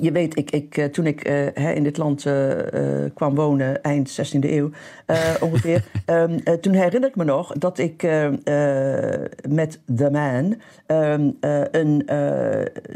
Je 0.00 0.12
weet, 0.12 0.38
ik, 0.38 0.50
ik, 0.50 0.76
eh, 0.76 0.84
toen 0.84 1.06
ik 1.06 1.24
eh, 1.24 1.46
hè, 1.54 1.72
in 1.72 1.82
dit 1.82 1.96
land 1.96 2.26
eh, 2.26 2.50
kwam 3.14 3.34
wonen, 3.34 3.82
eind 3.82 4.34
16e 4.34 4.38
eeuw 4.38 4.70
ongeveer. 5.40 5.84
ehm, 6.04 6.38
eh, 6.44 6.54
toen 6.54 6.72
herinner 6.72 7.08
ik 7.08 7.16
me 7.16 7.24
nog 7.24 7.52
dat 7.52 7.78
ik 7.78 8.02
met 9.48 9.80
The 9.96 10.10
Man 10.10 10.56
ehm, 10.86 11.30
eh, 11.40 11.60
een 11.70 12.08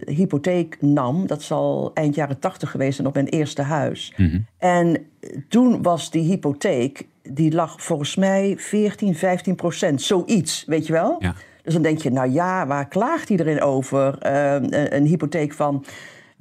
hypotheek 0.07 0.77
nam. 0.81 1.27
Dat 1.27 1.43
zal 1.43 1.91
eind 1.95 2.15
jaren 2.15 2.39
80 2.39 2.71
geweest 2.71 2.95
zijn 2.95 3.09
op 3.09 3.15
mijn 3.15 3.29
eerste 3.29 3.63
huis. 3.63 4.13
Mhm. 4.17 4.39
En 4.59 5.07
toen 5.49 5.83
was 5.83 6.11
die 6.11 6.23
hypotheek, 6.23 7.07
die 7.23 7.53
lag 7.53 7.83
volgens 7.83 8.17
mij 8.17 8.55
14, 8.59 9.15
15 9.15 9.55
procent. 9.55 10.03
Zoiets, 10.03 10.65
weet 10.67 10.87
je 10.87 10.93
wel? 10.93 11.17
Ja. 11.19 11.35
Dus 11.63 11.77
dan 11.77 11.87
denk 11.87 12.03
je, 12.03 12.11
nou 12.11 12.31
ja, 12.31 12.67
waar 12.67 12.89
klaagt 12.89 13.31
iedereen 13.31 13.61
over? 13.61 14.19
Eh, 14.19 14.53
een, 14.53 14.97
een 14.97 15.05
hypotheek 15.05 15.53
van 15.53 15.85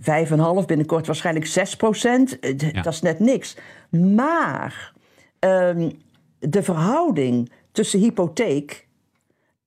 5,5, 0.02 0.66
binnenkort 0.66 1.06
waarschijnlijk 1.06 1.46
6 1.46 1.76
procent. 1.76 2.40
Eh, 2.40 2.58
Ja. 2.60 2.82
Dat 2.82 2.94
is 2.94 3.02
net 3.02 3.20
niks. 3.20 3.58
Maar 4.16 4.94
ehm, 5.40 5.90
de 6.40 6.64
verhouding 6.64 7.52
tussen 7.72 8.00
hypotheek 8.00 8.88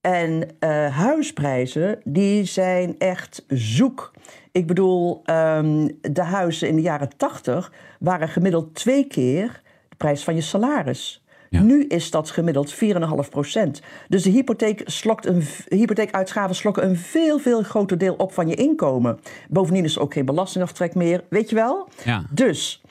en 0.00 0.48
eh, 0.58 0.96
huisprijzen, 0.96 2.00
die 2.04 2.44
zijn 2.44 2.98
echt 2.98 3.44
zoek. 3.48 4.12
Ik 4.52 4.66
bedoel, 4.66 5.20
ehm, 5.24 5.88
de 6.00 6.22
huizen 6.22 6.68
in 6.68 6.74
de 6.76 6.82
jaren 6.82 7.16
80 7.16 7.72
waren 7.98 8.28
gemiddeld 8.28 8.74
twee 8.74 9.06
keer 9.06 9.62
de 9.88 9.96
prijs 9.96 10.24
van 10.24 10.34
je 10.34 10.40
salaris. 10.40 11.19
Ja. 11.50 11.62
Nu 11.62 11.84
is 11.84 12.10
dat 12.10 12.30
gemiddeld 12.30 12.74
4,5 12.74 12.78
procent. 13.30 13.80
Dus 14.08 14.22
de 14.22 14.30
hypotheek 14.30 14.82
slokt 14.84 15.26
een, 15.26 15.42
hypotheekuitgaven 15.68 16.56
slokken 16.56 16.84
een 16.84 16.96
veel, 16.96 17.38
veel 17.38 17.62
groter 17.62 17.98
deel 17.98 18.14
op 18.14 18.32
van 18.32 18.48
je 18.48 18.54
inkomen. 18.54 19.18
Bovendien 19.48 19.84
is 19.84 19.94
er 19.94 20.02
ook 20.02 20.12
geen 20.12 20.24
belastingaftrek 20.24 20.94
meer, 20.94 21.24
weet 21.28 21.48
je 21.48 21.54
wel? 21.54 21.88
Ja. 22.04 22.24
Dus, 22.30 22.82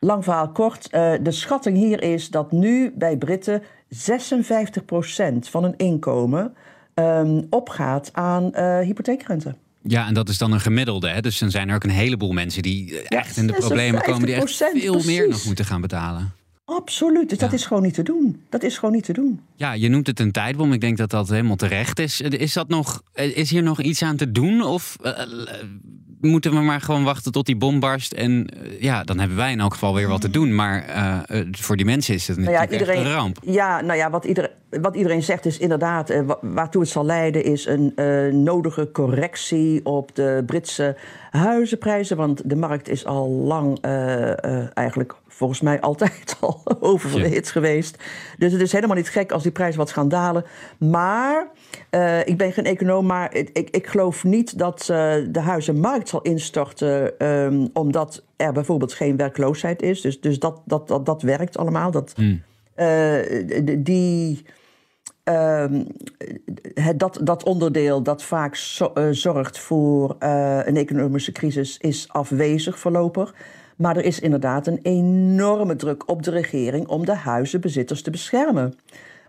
lang 0.00 0.24
verhaal 0.24 0.52
kort, 0.52 0.90
eh, 0.90 1.12
de 1.22 1.30
schatting 1.30 1.76
hier 1.76 2.02
is 2.02 2.30
dat 2.30 2.52
nu 2.52 2.92
bij 2.94 3.16
Britten 3.16 3.62
56 3.88 4.84
procent 4.84 5.48
van 5.48 5.62
hun 5.62 5.76
inkomen 5.76 6.54
ehm, 6.94 7.42
opgaat 7.50 8.10
aan 8.12 8.54
eh 8.54 8.78
hypotheekrente. 8.78 9.54
Ja, 9.82 10.06
en 10.06 10.14
dat 10.14 10.28
is 10.28 10.38
dan 10.38 10.52
een 10.52 10.60
gemiddelde. 10.60 11.08
Hè? 11.08 11.20
Dus 11.20 11.38
dan 11.38 11.50
zijn 11.50 11.68
er 11.68 11.74
ook 11.74 11.84
een 11.84 11.90
heleboel 11.90 12.32
mensen 12.32 12.62
die 12.62 13.00
eh, 13.00 13.18
echt 13.18 13.36
in 13.36 13.46
de 13.46 13.52
problemen 13.52 14.02
komen, 14.02 14.26
die 14.26 14.34
echt 14.34 14.62
56%, 14.76 14.80
veel 14.80 15.02
meer 15.04 15.28
nog 15.28 15.44
moeten 15.44 15.64
gaan 15.64 15.80
betalen. 15.80 16.32
Absoluut. 16.70 17.28
Dus 17.28 17.38
dat 17.38 17.52
is 17.52 17.66
gewoon 17.66 17.82
niet 17.82 17.94
te 17.94 18.02
doen. 18.02 18.42
Dat 18.48 18.62
is 18.62 18.78
gewoon 18.78 18.94
niet 18.94 19.04
te 19.04 19.12
doen. 19.12 19.40
Ja, 19.56 19.72
je 19.72 19.88
noemt 19.88 20.06
het 20.06 20.20
een 20.20 20.32
tijdbom. 20.32 20.72
Ik 20.72 20.80
denk 20.80 20.96
dat 20.96 21.10
dat 21.10 21.28
helemaal 21.28 21.56
terecht 21.56 21.98
is. 21.98 22.20
Is, 22.20 22.52
dat 22.52 22.68
nog, 22.68 23.02
eh, 23.12 23.36
is 23.36 23.50
hier 23.50 23.62
nog 23.62 23.80
iets 23.82 24.02
aan 24.02 24.16
te 24.16 24.32
doen? 24.32 24.62
Of 24.62 24.96
eh, 25.02 25.22
eh, 25.22 25.28
moeten 26.20 26.50
we 26.52 26.60
maar 26.60 26.80
gewoon 26.80 27.04
wachten 27.04 27.32
tot 27.32 27.46
die 27.46 27.56
bom 27.56 27.80
barst? 27.80 28.12
En 28.12 28.46
eh, 28.46 28.80
ja, 28.82 29.04
dan 29.04 29.18
hebben 29.18 29.36
wij 29.36 29.52
in 29.52 29.60
elk 29.60 29.72
geval 29.72 29.94
weer 29.94 30.08
wat 30.08 30.20
te 30.20 30.30
doen. 30.30 30.54
Maar 30.54 30.84
eh, 30.86 31.38
eh, 31.40 31.46
voor 31.50 31.76
die 31.76 31.86
mensen 31.86 32.14
is 32.14 32.28
het 32.28 32.36
Nou 32.38 32.50
ja, 32.50 32.60
natuurlijk 32.60 32.90
echt 32.90 33.00
een 33.00 33.12
ramp. 33.12 33.38
Ja, 33.40 33.80
nou 33.80 33.98
ja, 33.98 34.10
wat, 34.10 34.24
iedereen, 34.24 34.50
wat 34.70 34.96
iedereen 34.96 35.22
zegt 35.22 35.46
is 35.46 35.58
inderdaad... 35.58 36.10
eh, 36.10 36.20
wa- 36.26 36.38
waartoe 36.40 36.80
het 36.80 36.90
zal 36.90 37.04
leiden 37.04 37.44
is 37.44 37.66
een 37.66 37.92
eh, 37.96 38.32
nodige 38.32 38.88
correctie 38.92 39.84
op 39.84 40.14
de 40.14 40.42
Britse 40.46 40.96
huizenprijzen. 41.30 42.16
Want 42.16 42.42
de 42.44 42.56
markt 42.56 42.88
is 42.88 43.04
al 43.04 43.28
lang 43.30 43.78
eh, 43.80 44.30
eh, 44.44 44.66
eigenlijk 44.74 45.14
volgens 45.38 45.60
mij 45.60 45.80
altijd 45.80 46.36
al 46.40 46.62
oververhit 46.80 47.50
geweest. 47.50 47.96
Dus 48.38 48.52
het 48.52 48.60
is 48.60 48.72
helemaal 48.72 48.96
niet 48.96 49.08
gek 49.08 49.32
als 49.32 49.42
die 49.42 49.52
prijzen 49.52 49.78
wat 49.78 49.90
gaan 49.90 50.08
dalen. 50.08 50.44
Maar, 50.78 51.46
eh, 51.90 52.26
ik 52.26 52.36
ben 52.36 52.52
geen 52.52 52.64
econoom, 52.64 53.06
maar 53.06 53.34
ik, 53.34 53.50
ik, 53.52 53.70
ik 53.70 53.86
geloof 53.86 54.24
niet 54.24 54.58
dat 54.58 54.80
eh, 54.80 55.14
de 55.28 55.40
huizenmarkt 55.40 56.08
zal 56.08 56.22
instorten... 56.22 57.18
ehm, 57.18 57.66
omdat 57.72 58.22
er 58.36 58.52
bijvoorbeeld 58.52 58.92
geen 58.92 59.16
werkloosheid 59.16 59.82
is. 59.82 60.00
Dus, 60.00 60.20
dus 60.20 60.38
dat, 60.38 60.60
dat, 60.64 60.88
dat, 60.88 61.06
dat 61.06 61.22
werkt 61.22 61.58
allemaal. 61.58 61.90
Dat, 61.90 62.14
eh, 62.74 63.18
d- 63.64 63.84
die, 63.86 64.44
ehm, 65.24 65.84
het, 66.74 66.98
dat, 66.98 67.20
dat 67.22 67.44
onderdeel 67.44 68.02
dat 68.02 68.22
vaak 68.22 68.54
zo- 68.56 68.90
eh, 68.94 69.04
zorgt 69.10 69.58
voor 69.58 70.16
eh, 70.18 70.58
een 70.64 70.76
economische 70.76 71.32
crisis 71.32 71.78
is 71.78 72.08
afwezig 72.08 72.78
voorlopig. 72.78 73.34
Maar 73.78 73.96
er 73.96 74.04
is 74.04 74.20
inderdaad 74.20 74.66
een 74.66 74.78
enorme 74.82 75.76
druk 75.76 76.08
op 76.08 76.22
de 76.22 76.30
regering 76.30 76.86
om 76.86 77.04
de 77.04 77.14
huizenbezitters 77.14 78.02
te 78.02 78.10
beschermen. 78.10 78.74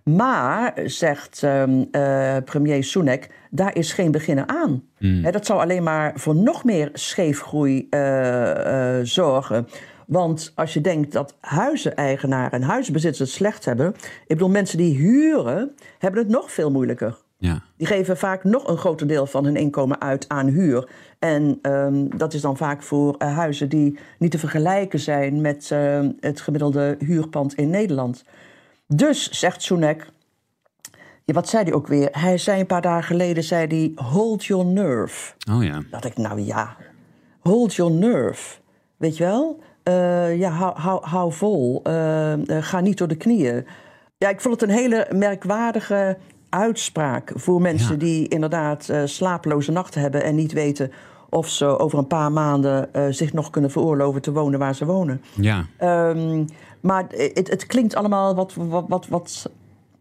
Maar, 0.03 0.73
zegt 0.85 1.43
ehm, 1.43 1.83
eh, 1.91 2.37
premier 2.45 2.83
Sunak, 2.83 3.27
daar 3.49 3.75
is 3.75 3.93
geen 3.93 4.11
beginnen 4.11 4.49
aan. 4.49 4.83
Hè, 4.97 5.31
dat 5.31 5.45
zou 5.45 5.59
alleen 5.59 5.83
maar 5.83 6.11
voor 6.15 6.35
nog 6.35 6.63
meer 6.63 6.89
scheefgroei 6.93 7.87
eh, 7.89 8.97
eh, 8.97 9.05
zorgen. 9.05 9.67
Want 10.07 10.51
als 10.55 10.73
je 10.73 10.81
denkt 10.81 11.11
dat 11.11 11.37
huizeneigenaren 11.39 12.51
en 12.51 12.61
huizenbezitters 12.61 13.19
het 13.19 13.37
slecht 13.37 13.65
hebben... 13.65 13.87
ik 14.21 14.27
bedoel, 14.27 14.49
mensen 14.49 14.77
die 14.77 14.97
huren, 14.97 15.75
hebben 15.99 16.21
het 16.21 16.31
nog 16.31 16.51
veel 16.51 16.71
moeilijker. 16.71 17.17
Ja. 17.41 17.61
Die 17.77 17.87
geven 17.87 18.17
vaak 18.17 18.43
nog 18.43 18.67
een 18.67 18.77
groter 18.77 19.07
deel 19.07 19.25
van 19.25 19.45
hun 19.45 19.55
inkomen 19.55 20.01
uit 20.01 20.25
aan 20.27 20.47
huur. 20.47 20.89
En 21.19 21.59
ehm, 21.61 22.07
dat 22.17 22.33
is 22.33 22.41
dan 22.41 22.57
vaak 22.57 22.83
voor 22.83 23.15
eh, 23.17 23.35
huizen 23.35 23.69
die 23.69 23.99
niet 24.17 24.31
te 24.31 24.39
vergelijken 24.39 24.99
zijn 24.99 25.41
met 25.41 25.71
eh, 25.71 26.07
het 26.19 26.41
gemiddelde 26.41 26.95
huurpand 26.99 27.53
in 27.53 27.69
Nederland. 27.69 28.23
Dus, 28.87 29.29
zegt 29.29 29.61
Sunak, 29.61 30.07
ja, 31.23 31.33
wat 31.33 31.49
zei 31.49 31.63
hij 31.63 31.73
ook 31.73 31.87
weer? 31.87 32.09
Hij 32.11 32.37
zei 32.37 32.59
een 32.59 32.65
paar 32.65 32.81
dagen 32.81 33.03
geleden, 33.03 33.43
zei 33.43 33.67
hij, 33.67 34.05
hold 34.05 34.45
your 34.45 34.65
nerve. 34.65 35.33
Oh 35.51 35.63
ja. 35.63 35.81
Dat 35.91 36.05
ik, 36.05 36.17
nou 36.17 36.41
ja, 36.41 36.75
hold 37.39 37.73
your 37.73 37.91
nerve. 37.91 38.59
Weet 38.97 39.17
je 39.17 39.23
wel? 39.23 39.59
Eh, 39.83 40.37
ja, 40.37 40.49
hou, 40.49 40.79
hou, 40.79 41.05
hou 41.05 41.33
vol. 41.33 41.79
Eh, 41.83 42.33
eh, 42.33 42.63
ga 42.63 42.79
niet 42.79 42.97
door 42.97 43.07
de 43.07 43.17
knieën. 43.17 43.65
Ja, 44.17 44.29
ik 44.29 44.41
vond 44.41 44.61
het 44.61 44.69
een 44.69 44.75
hele 44.75 45.07
merkwaardige 45.11 46.17
uitspraak 46.49 47.31
voor 47.35 47.61
mensen 47.61 47.91
Ja. 47.93 47.99
die 47.99 48.27
inderdaad 48.27 48.89
eh, 48.89 49.01
slapeloze 49.05 49.71
nachten 49.71 50.01
hebben 50.01 50.23
en 50.23 50.35
niet 50.35 50.51
weten 50.53 50.91
of 51.29 51.49
ze 51.49 51.65
over 51.79 51.97
een 51.97 52.07
paar 52.07 52.31
maanden 52.31 52.93
eh, 52.93 53.05
zich 53.09 53.33
nog 53.33 53.49
kunnen 53.49 53.71
veroorloven 53.71 54.21
te 54.21 54.31
wonen 54.31 54.59
waar 54.59 54.75
ze 54.75 54.85
wonen. 54.85 55.21
Ja. 55.35 55.65
Ehm, 55.77 56.45
maar 56.79 57.05
het, 57.09 57.49
het 57.49 57.65
klinkt 57.65 57.95
allemaal 57.95 58.35
wat, 58.35 58.53
wat, 58.53 58.85
wat, 58.87 59.07
wat 59.07 59.49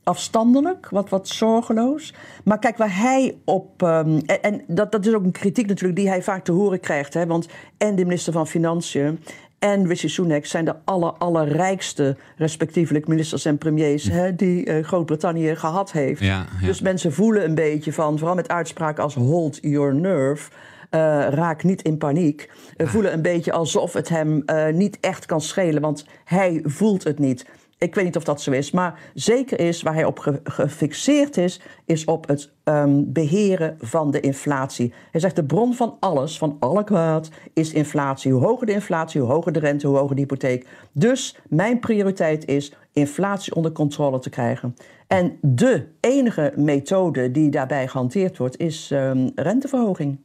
afstandelijk, 0.03 0.89
wat, 0.91 1.09
wat 1.09 1.29
zorgeloos. 1.29 2.15
Maar 2.45 2.59
kijk, 2.59 2.77
waar 2.77 2.97
hij 3.01 3.37
op. 3.45 3.83
ehm, 3.83 4.19
en 4.27 4.43
en 4.43 4.63
dat, 4.67 4.93
dat 4.93 5.07
is 5.07 5.15
ook 5.15 5.25
een 5.25 5.31
kritiek 5.33 5.67
natuurlijk 5.67 5.99
die 5.99 6.09
hij 6.09 6.23
vaak 6.23 6.45
te 6.45 6.53
horen 6.53 6.81
krijgt. 6.81 7.15
Hè, 7.15 7.27
want 7.27 7.49
en 7.79 7.95
de 7.97 8.05
minister 8.05 8.33
van 8.33 8.47
Financiën. 8.47 9.21
En 9.59 9.87
Rishi 9.87 10.09
Sunak 10.09 10.45
zijn 10.45 10.65
de 10.65 10.75
aller, 10.85 11.13
allerrijkste, 11.13 12.17
respectievelijk 12.37 13.09
ministers 13.09 13.45
en 13.45 13.59
premiers, 13.59 14.05
hè, 14.05 14.35
die 14.35 14.65
eh, 14.65 14.85
Groot-Brittannië 14.85 15.57
gehad 15.57 15.93
heeft. 15.93 16.21
Ja, 16.21 16.47
ja. 16.61 16.67
Dus 16.67 16.81
mensen 16.81 17.13
voelen 17.13 17.45
een 17.45 17.55
beetje 17.55 17.93
van, 17.93 18.19
vooral 18.19 18.37
met 18.37 18.49
uitspraken 18.49 19.03
als 19.03 19.15
hold 19.15 19.59
your 19.61 19.95
nerve, 19.95 20.51
eh, 20.91 21.01
raak 21.31 21.63
niet 21.63 21.83
in 21.83 21.99
paniek. 21.99 22.51
voelen 22.77 23.13
een 23.13 23.23
beetje 23.23 23.53
alsof 23.53 23.93
het 23.93 24.09
hem 24.09 24.43
eh, 24.47 24.69
niet 24.73 24.99
echt 25.01 25.27
kan 25.27 25.41
schelen, 25.41 25.83
want 25.83 26.07
hij 26.25 26.61
voelt 26.65 27.05
het 27.05 27.19
niet. 27.19 27.47
Ik 27.79 27.95
weet 27.95 28.05
niet 28.05 28.17
of 28.17 28.25
dat 28.25 28.43
zo 28.43 28.51
is, 28.51 28.71
maar 28.71 29.01
zeker 29.15 29.61
is 29.61 29.83
waar 29.83 29.95
hij 29.95 30.05
op 30.05 30.19
ge- 30.19 30.41
gefixeerd 30.45 31.37
is, 31.37 31.61
is 31.87 32.05
op 32.05 32.29
het 32.29 32.53
ehm, 32.65 33.03
beheren 33.07 33.77
van 33.81 34.11
de 34.11 34.21
inflatie. 34.21 34.93
Hij 35.11 35.21
zegt 35.21 35.37
de 35.37 35.45
bron 35.45 35.75
van 35.75 35.97
alles, 36.01 36.39
van 36.39 36.57
alle 36.61 36.85
kwaad, 36.85 37.29
is 37.53 37.73
inflatie. 37.73 38.33
Hoe 38.33 38.43
hoger 38.45 38.67
de 38.67 38.73
inflatie, 38.73 39.21
hoe 39.21 39.31
hoger 39.31 39.53
de 39.53 39.59
rente, 39.59 39.87
hoe 39.87 39.97
hoger 39.97 40.15
de 40.15 40.21
hypotheek. 40.21 40.67
Dus 40.93 41.37
mijn 41.49 41.79
prioriteit 41.81 42.45
is 42.47 42.73
inflatie 42.93 43.55
onder 43.55 43.73
controle 43.73 44.19
te 44.19 44.31
krijgen. 44.31 44.75
En 45.07 45.39
de 45.43 45.87
enige 46.01 46.53
methode 46.57 47.31
die 47.31 47.51
daarbij 47.51 47.89
gehanteerd 47.89 48.37
wordt, 48.39 48.59
is 48.59 48.91
ehm, 48.91 49.29
renteverhoging. 49.35 50.19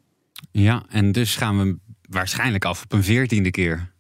ja, 0.52 0.84
en 0.90 1.12
dus 1.12 1.36
gaan 1.36 1.58
we 1.60 1.78
waarschijnlijk 2.10 2.66
af 2.66 2.84
op 2.84 2.92
een 2.94 3.04
veertiende 3.04 3.52
keer. 3.52 3.92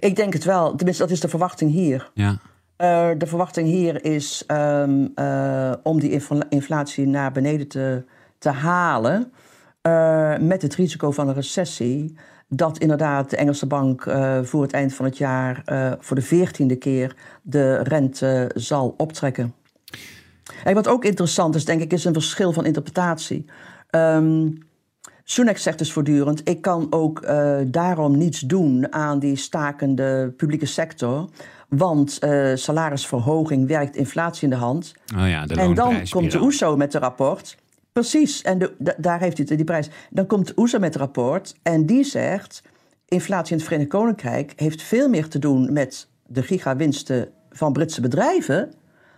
Ik 0.00 0.16
denk 0.16 0.32
het 0.32 0.44
wel, 0.44 0.74
tenminste, 0.74 1.02
dat 1.02 1.12
is 1.12 1.20
de 1.20 1.28
verwachting 1.28 1.70
hier. 1.70 2.10
Ja. 2.14 2.38
Eh, 2.82 3.10
de 3.18 3.26
verwachting 3.26 3.68
hier 3.68 4.04
is 4.04 4.44
ehm, 4.46 5.06
eh, 5.14 5.72
om 5.82 6.00
die 6.00 6.10
infla- 6.10 6.46
inflatie 6.48 7.06
naar 7.06 7.32
beneden 7.32 7.68
te, 7.68 8.04
te 8.38 8.48
halen. 8.50 9.32
eh, 9.82 10.38
met 10.38 10.62
het 10.62 10.74
risico 10.74 11.10
van 11.10 11.28
een 11.28 11.34
recessie. 11.34 12.16
Dat 12.48 12.78
inderdaad 12.78 13.30
de 13.30 13.36
Engelse 13.36 13.66
bank 13.66 14.02
voor 14.42 14.62
het 14.62 14.72
eind 14.72 14.94
van 14.94 15.04
het 15.04 15.18
jaar 15.18 15.62
voor 16.00 16.16
de 16.16 16.22
veertiende 16.22 16.76
keer 16.76 17.16
de 17.42 17.76
rente 17.76 18.50
zal 18.54 18.94
optrekken. 18.96 19.54
En 20.64 20.74
wat 20.74 20.88
ook 20.88 21.04
interessant 21.04 21.54
is, 21.54 21.64
denk 21.64 21.80
ik, 21.80 21.92
is 21.92 22.04
een 22.04 22.12
verschil 22.12 22.52
van 22.52 22.64
interpretatie. 22.64 23.44
Sunak 25.24 25.56
zegt 25.56 25.78
dus 25.78 25.92
voortdurend: 25.92 26.48
ik 26.48 26.62
kan 26.62 26.86
ook 26.90 27.26
daarom 27.66 28.16
niets 28.16 28.40
doen 28.40 28.92
aan 28.92 29.18
die 29.18 29.36
stakende 29.36 30.32
publieke 30.36 30.66
sector. 30.66 31.28
Want 31.76 32.18
eh, 32.18 32.50
salarisverhoging 32.54 33.68
werkt 33.68 33.96
inflatie 33.96 34.44
in 34.44 34.50
de 34.50 34.56
hand. 34.56 34.94
Oh 35.16 35.28
ja, 35.28 35.46
de 35.46 35.54
en 35.54 35.74
dan 35.74 36.08
komt 36.08 36.32
de. 36.32 36.40
OESO 36.40 36.76
met 36.76 36.94
een 36.94 37.00
rapport. 37.00 37.56
Precies, 37.92 38.42
en 38.42 38.58
de, 38.58 38.74
da- 38.78 38.94
daar 38.98 39.20
heeft 39.20 39.36
hij 39.36 39.46
het, 39.48 39.56
die 39.56 39.66
prijs. 39.66 39.90
Dan 40.10 40.26
komt 40.26 40.46
de 40.46 40.52
OESO 40.56 40.78
met 40.78 40.94
een 40.94 41.00
rapport 41.00 41.54
en 41.62 41.86
die 41.86 42.04
zegt... 42.04 42.62
inflatie 43.08 43.50
in 43.52 43.56
het 43.56 43.66
Verenigd 43.66 43.90
Koninkrijk 43.90 44.52
heeft 44.56 44.82
veel 44.82 45.08
meer 45.08 45.28
te 45.28 45.38
doen... 45.38 45.72
met 45.72 46.08
de 46.26 46.42
gigawinsten 46.42 47.28
van 47.50 47.72
Britse 47.72 48.00
bedrijven... 48.00 48.72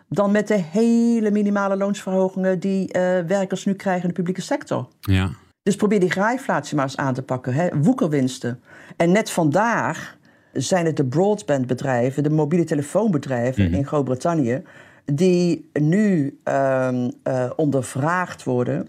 dan 0.08 0.30
met 0.30 0.48
de 0.48 0.58
hele 0.58 1.30
minimale 1.30 1.76
loonsverhogingen... 1.76 2.60
die 2.60 2.92
eh, 2.92 3.26
werkers 3.26 3.64
nu 3.64 3.74
krijgen 3.74 4.02
in 4.02 4.08
de 4.08 4.14
publieke 4.14 4.42
sector. 4.42 4.88
Ja. 5.00 5.30
Dus 5.62 5.76
probeer 5.76 6.00
die 6.00 6.10
graaiflatie 6.10 6.76
maar 6.76 6.84
eens 6.84 6.96
aan 6.96 7.14
te 7.14 7.22
pakken. 7.22 7.54
Hè? 7.54 7.68
Woekerwinsten. 7.80 8.60
En 8.96 9.12
net 9.12 9.30
vandaag 9.30 10.16
zijn 10.54 10.86
het 10.86 10.96
de 10.96 11.04
broadbandbedrijven, 11.04 12.22
de 12.22 12.30
mobiele 12.30 12.64
telefoonbedrijven 12.64 13.74
in 13.74 13.86
Groot-Brittannië, 13.86 14.62
die 15.04 15.70
nu 15.72 16.38
ehm, 16.42 17.10
eh, 17.22 17.50
ondervraagd 17.56 18.44
worden, 18.44 18.88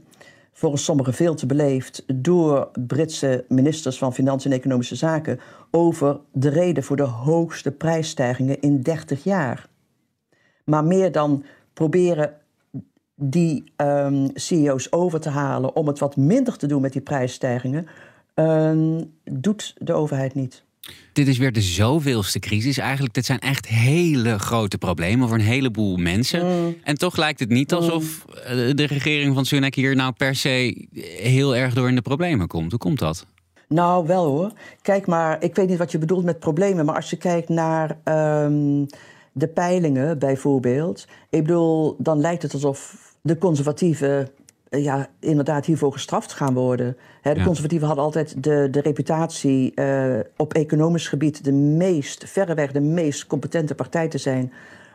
volgens 0.52 0.84
sommigen 0.84 1.14
veel 1.14 1.36
te 1.36 1.46
beleefd, 1.46 2.04
door 2.14 2.70
Britse 2.88 3.46
ministers 3.48 3.98
van 3.98 4.14
Financiën 4.14 4.52
en 4.52 4.58
Economische 4.58 4.96
Zaken, 4.96 5.40
over 5.72 6.20
de 6.32 6.50
reden 6.50 6.84
voor 6.84 6.96
de 6.96 7.04
hoogste 7.04 7.72
prijsstijgingen 7.72 8.62
in 8.62 8.82
30 8.82 9.24
jaar. 9.24 9.68
Maar 10.64 10.84
meer 10.84 11.12
dan 11.12 11.44
proberen 11.74 12.34
die 13.16 13.64
ehm, 13.76 14.28
CEO's 14.34 14.88
over 14.90 15.20
te 15.20 15.30
halen 15.30 15.76
om 15.76 15.88
het 15.88 16.00
wat 16.00 16.16
minder 16.16 16.58
te 16.58 16.68
doen 16.68 16.82
met 16.82 16.94
die 16.94 17.02
prijsstijgingen, 17.02 17.88
ehm, 18.34 19.04
doet 19.24 19.76
de 19.78 19.94
overheid 19.94 20.34
niet. 20.34 20.64
Dit 21.14 21.28
is 21.28 21.38
weer 21.38 21.52
de 21.52 21.62
zoveelste 21.62 22.40
crisis. 22.40 22.78
Eigenlijk, 22.78 23.14
dit 23.14 23.26
zijn 23.26 23.40
echt 23.40 23.68
hele 23.68 24.40
grote 24.40 24.78
problemen 24.78 25.28
voor 25.28 25.38
een 25.38 25.44
heleboel 25.44 25.98
mensen. 25.98 26.46
Mm. 26.46 26.76
En 26.84 26.98
toch 26.98 27.18
lijkt 27.18 27.40
het 27.40 27.50
niet 27.50 27.74
alsof 27.74 28.26
eh, 28.26 28.52
de 28.74 28.86
regering 28.86 29.36
van 29.36 29.46
Sunak 29.46 29.76
hier 29.76 29.96
nou 29.96 30.14
per 30.18 30.36
se 30.36 30.88
heel 31.18 31.56
erg 31.56 31.74
door 31.74 31.88
in 31.88 31.96
de 31.96 32.02
problemen 32.02 32.48
komt. 32.48 32.72
Hoe 32.72 32.80
komt 32.80 33.00
dat? 33.00 33.26
Nou, 33.68 34.08
wel 34.08 34.26
hoor. 34.26 34.52
Kijk 34.82 35.08
maar, 35.08 35.44
ik 35.44 35.56
weet 35.56 35.68
niet 35.68 35.78
wat 35.78 35.92
je 35.92 35.98
bedoelt 35.98 36.24
met 36.24 36.40
problemen, 36.40 36.86
maar 36.86 36.96
als 36.96 37.10
je 37.10 37.18
kijkt 37.18 37.50
naar 37.50 37.98
ehm, 38.04 38.86
de 39.32 39.48
peilingen 39.48 40.20
bijvoorbeeld, 40.20 41.08
ik 41.30 41.42
bedoel, 41.42 41.96
dan 41.98 42.20
lijkt 42.20 42.42
het 42.42 42.54
alsof 42.54 42.96
de 43.22 43.38
conservatieven 43.38 44.30
ja, 44.84 45.08
inderdaad 45.20 45.66
hiervoor 45.66 45.92
gestraft 45.92 46.34
gaan 46.34 46.54
worden. 46.54 46.98
Hè, 47.22 47.34
de 47.34 47.40
Ja. 47.40 47.46
conservatieven 47.46 47.88
hadden 47.88 48.06
altijd 48.06 48.44
de, 48.44 48.68
de 48.72 48.82
reputatie 48.82 49.74
eh, 49.74 50.20
op 50.38 50.54
economisch 50.54 51.08
gebied 51.08 51.44
de 51.44 51.52
meest, 51.52 52.30
verreweg 52.30 52.72
de 52.72 52.82
meest 52.82 53.28
competente 53.28 53.76
partij 53.76 54.08
te 54.08 54.18
zijn. 54.18 54.54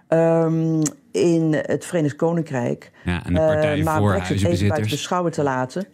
ehm, 0.08 0.82
in 1.12 1.52
het 1.66 1.84
Verenigd 1.84 2.16
Koninkrijk. 2.16 2.90
Ja, 3.04 3.24
en 3.24 3.32
de 3.34 3.38
Partij 3.40 3.78
Eh, 3.78 3.84
maar 3.84 3.98
voor 3.98 4.10
Brexit 4.12 4.44
even 4.44 4.68
buiten 4.68 4.90
beschouwen 4.90 5.32
te 5.32 5.42
laten. 5.42 5.86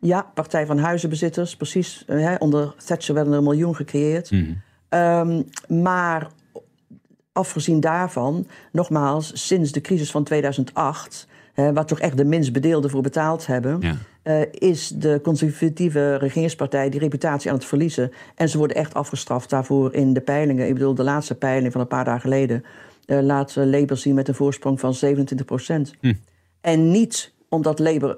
Ja, 0.00 0.30
Partij 0.34 0.66
van 0.66 0.78
Huizenbezitters, 0.78 1.56
precies. 1.56 2.04
Eh, 2.06 2.18
hè, 2.20 2.34
onder 2.34 2.74
Thatcher 2.84 3.14
werden 3.14 3.32
er 3.32 3.38
een 3.38 3.44
miljoen 3.44 3.76
gecreëerd. 3.76 4.30
Mhm. 4.30 4.52
Ehm, 4.88 5.42
maar 5.82 6.26
afgezien 7.32 7.80
daarvan, 7.80 8.46
nogmaals, 8.72 9.46
sinds 9.46 9.72
de 9.72 9.80
crisis 9.80 10.10
van 10.10 10.24
2008, 10.24 11.26
hè, 11.56 11.72
waar 11.72 11.86
toch 11.86 12.00
echt 12.00 12.16
de 12.16 12.24
minst 12.24 12.52
bedeelden 12.52 12.90
voor 12.90 13.02
betaald 13.02 13.46
hebben, 13.46 13.76
Ja. 13.80 13.96
eh, 14.22 14.40
is 14.50 14.88
de 14.88 15.20
conservatieve 15.22 16.14
regeringspartij 16.16 16.90
die 16.90 17.00
reputatie 17.00 17.50
aan 17.50 17.56
het 17.56 17.66
verliezen. 17.66 18.12
En 18.34 18.48
ze 18.48 18.58
worden 18.58 18.76
echt 18.76 18.94
afgestraft 18.94 19.50
daarvoor 19.50 19.94
in 19.94 20.12
de 20.12 20.20
peilingen. 20.20 20.66
Ik 20.66 20.74
bedoel, 20.74 20.94
de 20.94 21.02
laatste 21.02 21.34
peiling 21.34 21.72
van 21.72 21.80
een 21.80 21.86
paar 21.86 22.04
dagen 22.04 22.20
geleden 22.20 22.64
eh, 23.06 23.20
laat 23.20 23.56
eh, 23.56 23.64
Labour 23.64 23.96
zien 23.96 24.14
met 24.14 24.28
een 24.28 24.34
voorsprong 24.34 24.80
van 24.80 24.94
27 24.94 25.46
procent. 25.46 25.94
En 26.60 26.90
niet 26.90 27.34
omdat 27.48 27.78
Labour 27.78 28.16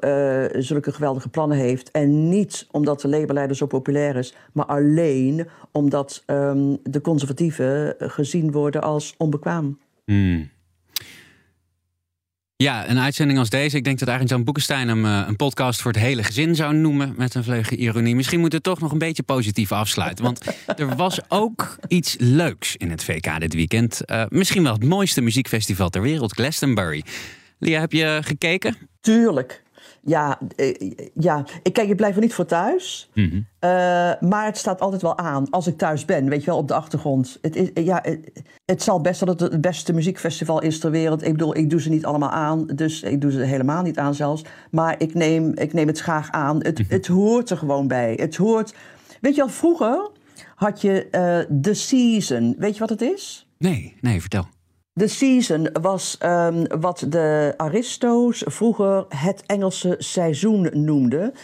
zulke 0.62 0.92
geweldige 0.92 1.28
plannen 1.28 1.58
heeft. 1.58 1.90
En 1.90 2.28
niet 2.28 2.66
omdat 2.70 3.00
de 3.00 3.08
Labour-leider 3.08 3.56
zo 3.56 3.66
populair 3.66 4.16
is. 4.16 4.34
Maar 4.52 4.64
alleen 4.66 5.48
omdat 5.72 6.22
ehm, 6.26 6.76
de 6.82 7.00
conservatieven 7.00 7.94
gezien 7.98 8.52
worden 8.52 8.82
als 8.82 9.14
onbekwaam. 9.18 9.78
Hmm. 10.04 10.48
Ja, 12.62 12.88
een 12.88 12.98
uitzending 12.98 13.38
als 13.38 13.50
deze. 13.50 13.76
Ik 13.76 13.84
denk 13.84 13.98
dat 13.98 14.08
eigenlijk 14.08 14.36
Jan 14.36 14.44
Boekenstein 14.44 14.88
hem 14.88 15.04
eh, 15.04 15.24
een 15.26 15.36
podcast 15.36 15.80
voor 15.80 15.92
het 15.92 16.00
hele 16.00 16.22
gezin 16.22 16.54
zou 16.54 16.74
noemen. 16.74 17.14
Met 17.16 17.34
een 17.34 17.44
vleugje 17.44 17.76
ironie. 17.76 18.14
Misschien 18.14 18.40
moet 18.40 18.52
het 18.52 18.62
toch 18.62 18.80
nog 18.80 18.92
een 18.92 18.98
beetje 18.98 19.22
positief 19.22 19.72
afsluiten. 19.72 20.24
Want 20.24 20.40
er 20.76 20.96
was 20.96 21.20
ook 21.28 21.78
iets 21.88 22.16
leuks 22.18 22.76
in 22.76 22.90
het 22.90 23.04
VK 23.04 23.40
dit 23.40 23.54
weekend. 23.54 24.04
Eh, 24.04 24.24
misschien 24.28 24.62
wel 24.62 24.72
het 24.72 24.84
mooiste 24.84 25.20
muziekfestival 25.20 25.88
ter 25.88 26.02
wereld, 26.02 26.32
Glastonbury. 26.32 27.04
Lia, 27.58 27.80
heb 27.80 27.92
je 27.92 28.20
gekeken? 28.24 28.76
Tuurlijk. 29.00 29.62
Ja, 30.08 30.38
eh, 30.56 30.92
ja. 31.14 31.44
Ik, 31.62 31.72
kijk, 31.72 31.88
ik 31.88 31.96
blijf 31.96 32.14
er 32.14 32.20
niet 32.20 32.34
voor 32.34 32.46
thuis. 32.46 33.10
Mhm. 33.14 33.40
Eh, 33.58 33.70
maar 34.20 34.44
het 34.44 34.56
staat 34.56 34.80
altijd 34.80 35.02
wel 35.02 35.18
aan 35.18 35.50
als 35.50 35.66
ik 35.66 35.78
thuis 35.78 36.04
ben, 36.04 36.28
weet 36.28 36.40
je 36.40 36.50
wel, 36.50 36.58
op 36.58 36.68
de 36.68 36.74
achtergrond. 36.74 37.38
Het, 37.42 37.56
is, 37.56 37.70
ja, 37.74 37.98
het, 38.02 38.42
het 38.64 38.82
zal 38.82 39.00
best 39.00 39.20
dat 39.20 39.40
het 39.40 39.52
het 39.52 39.60
beste 39.60 39.92
muziekfestival 39.92 40.62
is 40.62 40.78
ter 40.78 40.90
wereld. 40.90 41.24
Ik 41.24 41.32
bedoel, 41.32 41.56
ik 41.56 41.70
doe 41.70 41.80
ze 41.80 41.88
niet 41.88 42.04
allemaal 42.04 42.30
aan, 42.30 42.66
dus 42.66 43.02
ik 43.02 43.20
doe 43.20 43.30
ze 43.30 43.40
helemaal 43.40 43.82
niet 43.82 43.98
aan 43.98 44.14
zelfs. 44.14 44.44
Maar 44.70 44.94
ik 44.98 45.14
neem, 45.14 45.52
ik 45.54 45.72
neem 45.72 45.86
het 45.86 46.00
graag 46.00 46.30
aan. 46.30 46.62
Het, 46.62 46.82
het 46.88 47.06
hoort 47.06 47.50
er 47.50 47.56
gewoon 47.56 47.88
bij. 47.88 48.12
Het 48.20 48.36
hoort... 48.36 48.74
Weet 49.20 49.34
je 49.34 49.40
wel, 49.40 49.50
vroeger 49.50 50.10
had 50.54 50.80
je 50.80 51.08
eh 51.10 51.60
The 51.60 51.74
Season. 51.74 52.54
Weet 52.58 52.74
je 52.74 52.80
wat 52.80 52.88
het 52.88 53.02
is? 53.02 53.46
Nee, 53.58 53.96
nee, 54.00 54.20
vertel. 54.20 54.46
The 54.98 55.06
Season 55.06 55.68
was 55.80 56.16
ehm, 56.18 56.64
wat 56.80 57.06
de 57.08 57.54
Aristo's 57.56 58.42
vroeger 58.46 59.04
het 59.08 59.42
Engelse 59.46 59.94
seizoen 59.98 60.70
noemden. 60.72 61.34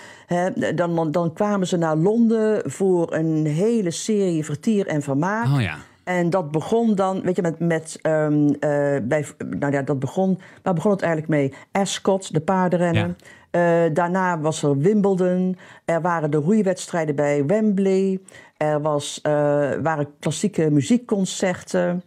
Dan, 0.75 1.11
dan 1.11 1.33
kwamen 1.33 1.67
ze 1.67 1.77
naar 1.77 1.97
Londen 1.97 2.71
voor 2.71 3.15
een 3.15 3.47
hele 3.47 3.91
serie 3.91 4.45
vertier 4.45 4.87
en 4.87 5.03
vermaak. 5.03 5.47
Oh 5.47 5.61
ja. 5.61 5.77
En 6.05 6.31
dat 6.31 6.51
begon 6.51 6.95
dan, 6.95 7.23
weet 7.23 7.37
je, 7.37 7.43
met, 7.43 7.59
met 7.59 7.99
ehm, 8.03 8.49
eh, 8.49 8.97
bij, 9.03 9.27
nou 9.51 9.73
ja, 9.73 9.83
dat 9.83 9.99
begon, 9.99 10.39
waar 10.63 10.75
begon 10.75 10.91
het 10.91 11.03
eigenlijk 11.03 11.33
mee? 11.33 11.53
Ascot, 11.73 12.33
de 12.33 12.41
paardenrennen. 12.41 13.17
Eh, 13.51 13.83
daarna 13.93 14.41
was 14.41 14.63
er 14.63 14.79
Wimbledon. 14.79 15.57
Er 15.85 16.01
waren 16.01 16.31
de 16.31 16.37
roeiwedstrijden 16.37 17.15
bij 17.15 17.47
Wembley. 17.47 18.21
Er 18.57 18.81
was, 18.81 19.21
eh, 19.23 19.33
waren 19.83 20.07
klassieke 20.19 20.71
muziekconcerten. 20.71 22.03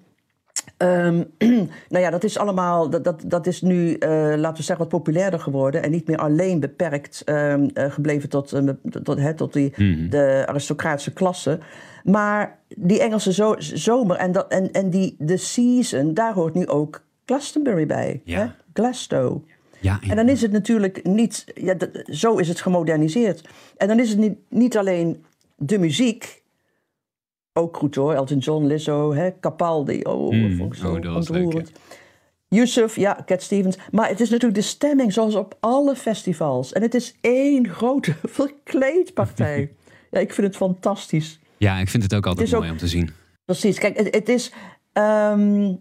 Ehm, 0.78 1.24
nou 1.90 2.04
ja, 2.04 2.10
dat 2.10 2.24
is 2.24 2.38
allemaal, 2.38 2.90
dat, 2.90 3.04
dat, 3.04 3.24
dat 3.28 3.48
is 3.48 3.62
nu, 3.62 3.94
eh, 3.94 4.10
laten 4.36 4.58
we 4.58 4.64
zeggen, 4.64 4.78
wat 4.78 4.88
populairder 4.90 5.40
geworden. 5.40 5.84
En 5.84 5.92
niet 5.92 6.08
meer 6.08 6.18
alleen 6.18 6.60
beperkt 6.60 7.22
ehm, 7.26 7.68
eh, 7.74 7.92
gebleven 7.92 8.30
tot, 8.30 8.54
eh, 8.54 8.64
tot, 9.04 9.20
hè, 9.20 9.34
tot 9.34 9.54
die, 9.54 9.74
de 10.10 10.44
aristocratische 10.48 11.14
klasse. 11.14 11.60
Maar 12.04 12.60
die 12.76 13.02
Engelse 13.02 13.34
zo- 13.34 13.56
zomer 13.58 14.16
en, 14.18 14.32
dat, 14.32 14.48
en, 14.52 14.72
en 14.72 14.90
die, 14.90 15.16
de 15.20 15.38
season, 15.38 16.14
daar 16.14 16.34
hoort 16.34 16.54
nu 16.54 16.68
ook 16.68 17.04
Glastonbury 17.26 17.86
bij. 17.86 18.22
Ja. 18.24 18.40
Hè? 18.40 18.48
Glasgow. 18.74 19.44
Ja, 19.80 20.00
En 20.10 20.16
dan 20.16 20.30
is 20.30 20.42
het 20.42 20.52
natuurlijk 20.52 21.04
niet, 21.04 21.46
ja, 21.56 21.74
dat- 21.74 21.90
zo 22.06 22.36
is 22.38 22.48
het 22.48 22.62
gemoderniseerd. 22.62 23.48
En 23.78 23.88
dan 23.88 24.00
is 24.00 24.10
het 24.10 24.18
niet, 24.18 24.38
niet 24.50 24.78
alleen 24.78 25.24
de 25.56 25.80
muziek, 25.80 26.42
ook 27.58 27.78
goed 27.78 27.96
hoor, 27.96 28.14
Elton 28.14 28.38
John, 28.38 28.66
Lizzo, 28.66 29.14
hè, 29.14 29.30
Capaldi, 29.40 30.02
oh, 30.04 30.32
Mm, 30.34 30.58
vond 30.58 30.74
ik 30.74 30.80
zo 30.80 30.94
oh, 30.96 31.02
dat 31.02 31.16
ontroerend. 31.16 31.72
Yusuf, 32.50 32.96
ja, 32.96 33.24
Cat 33.26 33.42
Stevens. 33.42 33.78
Maar 33.92 34.10
het 34.10 34.20
is 34.20 34.30
natuurlijk 34.30 34.60
de 34.60 34.66
stemming 34.68 35.14
zoals 35.14 35.36
op 35.36 35.58
alle 35.60 35.96
festivals. 35.96 36.74
En 36.74 36.82
het 36.82 36.94
is 36.96 37.16
één 37.22 37.68
grote 37.70 38.16
verkleedpartij. 38.40 39.72
ja, 40.12 40.20
ik 40.20 40.34
vind 40.34 40.48
het 40.48 40.56
fantastisch. 40.56 41.40
ja, 41.58 41.78
ik 41.78 41.90
vind 41.90 42.04
het 42.04 42.16
ook 42.16 42.26
altijd 42.26 42.48
Het 42.48 42.56
mooi 42.58 42.68
ook- 42.70 42.74
om 42.76 42.80
te 42.80 42.88
zien. 42.88 43.10
Precies. 43.46 43.80
Kijk, 43.80 43.98
het, 43.98 44.16
het 44.16 44.30
is. 44.30 44.52
ehm, 44.94 45.74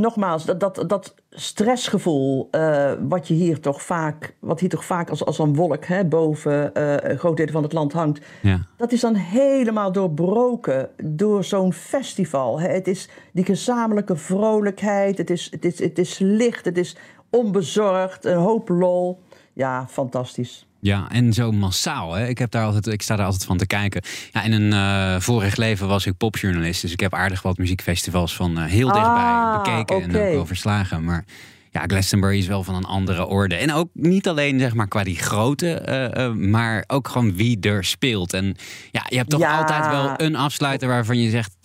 nogmaals, 0.00 0.44
dat, 0.44 0.60
dat, 0.60 0.84
dat 0.86 1.14
stressgevoel. 1.30 2.48
eh, 2.50 2.92
wat 3.08 3.28
je 3.28 3.34
hier 3.34 3.60
toch 3.60 3.82
vaak. 3.82 4.34
Wat 4.38 4.60
hier 4.60 4.68
toch 4.68 4.84
vaak 4.84 5.10
als, 5.10 5.24
als 5.24 5.38
een 5.38 5.54
wolk 5.54 5.84
hè, 5.84 6.04
boven 6.04 6.74
eh, 6.74 7.10
een 7.10 7.18
groot 7.18 7.36
deel 7.36 7.46
van 7.50 7.62
het 7.62 7.72
land 7.72 7.92
hangt. 7.92 8.24
Ja. 8.42 8.60
Dat 8.76 8.92
is 8.92 9.00
dan 9.00 9.14
helemaal 9.14 9.92
doorbroken 9.92 10.88
door 11.04 11.44
zo'n 11.44 11.72
festival. 11.72 12.60
hè. 12.60 12.68
Het 12.68 12.88
is 12.88 13.08
die 13.32 13.44
gezamenlijke 13.44 14.16
vrolijkheid. 14.16 15.18
Het 15.18 15.30
is, 15.30 15.48
het 15.50 15.64
is, 15.64 15.78
het 15.78 15.98
is 15.98 16.18
licht. 16.18 16.64
Het 16.64 16.78
is 16.78 16.96
onbezorgd. 17.30 18.24
Een 18.24 18.36
hoop 18.36 18.68
lol. 18.68 19.18
Ja, 19.52 19.86
fantastisch. 19.88 20.67
Ja, 20.80 21.06
en 21.10 21.32
zo 21.32 21.52
massaal. 21.52 22.12
Hè? 22.12 22.26
Ik, 22.28 22.38
heb 22.38 22.50
daar 22.50 22.64
altijd, 22.64 22.86
ik 22.86 23.02
sta 23.02 23.16
daar 23.16 23.24
altijd 23.24 23.44
van 23.44 23.56
te 23.56 23.66
kijken. 23.66 24.02
Ja, 24.32 24.42
in 24.42 24.52
een 24.52 24.72
eh, 24.72 25.20
vorig 25.20 25.56
leven 25.56 25.88
was 25.88 26.06
ik 26.06 26.16
popjournalist. 26.16 26.82
Dus 26.82 26.92
ik 26.92 27.00
heb 27.00 27.14
aardig 27.14 27.42
wat 27.42 27.58
muziekfestivals 27.58 28.36
van 28.36 28.58
eh, 28.58 28.64
heel 28.64 28.92
dichtbij 28.92 29.12
Ah, 29.12 29.62
bekeken 29.62 30.02
en 30.02 30.08
ook 30.08 30.34
wel 30.34 30.46
verslagen. 30.46 31.04
Maar 31.04 31.24
ja, 31.70 31.82
Glastonbury 31.86 32.38
is 32.38 32.46
wel 32.46 32.62
van 32.64 32.74
een 32.74 32.84
andere 32.84 33.26
orde. 33.26 33.54
En 33.54 33.72
ook 33.72 33.88
niet 33.92 34.28
alleen 34.28 34.58
zeg 34.60 34.74
maar 34.74 34.88
qua 34.88 35.04
die 35.04 35.16
grote, 35.18 35.72
eh, 35.74 36.24
eh, 36.24 36.32
maar 36.32 36.84
ook 36.86 37.08
gewoon 37.08 37.36
wie 37.36 37.60
er 37.60 37.84
speelt. 37.84 38.32
En 38.32 38.56
ja, 38.90 39.02
je 39.08 39.16
hebt 39.16 39.30
toch 39.30 39.40
Ja. 39.40 39.58
altijd 39.58 39.86
wel 39.90 40.12
een 40.16 40.36
afsluiter 40.36 40.88
waarvan 40.88 41.18
je 41.20 41.30
zegt 41.30 41.56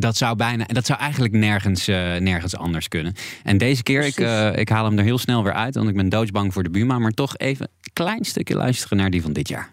dat 0.00 0.16
zou 0.16 0.36
bijna, 0.36 0.64
dat 0.66 0.86
zou 0.86 0.98
eigenlijk 1.00 1.32
nergens, 1.34 1.88
eh, 1.88 1.96
nergens 2.16 2.56
anders 2.56 2.88
kunnen. 2.88 3.14
En 3.42 3.58
deze 3.58 3.82
keer, 3.82 4.02
ik, 4.04 4.16
eh, 4.18 4.56
ik 4.56 4.68
haal 4.68 4.84
hem 4.84 4.98
er 4.98 5.04
heel 5.04 5.18
snel 5.18 5.42
weer 5.44 5.52
uit, 5.52 5.74
want 5.74 5.88
ik 5.88 5.96
ben 5.96 6.08
doodsbang 6.08 6.52
voor 6.52 6.62
de 6.62 6.70
Buma. 6.70 6.98
Maar 6.98 7.10
toch 7.12 7.36
even 7.36 7.68
een 7.82 7.90
klein 7.92 8.24
stukje 8.24 8.54
luisteren 8.56 8.98
naar 8.98 9.10
die 9.10 9.22
van 9.22 9.32
dit 9.32 9.48
jaar. 9.48 9.68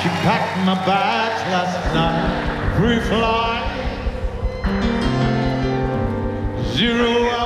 She 0.00 0.08
packed 0.24 0.64
my 0.64 0.74
bags 0.84 1.40
last 1.50 1.92
night, 1.92 2.80
pre-flight. 2.80 3.64
Zero 6.74 7.12
hour, 7.30 7.45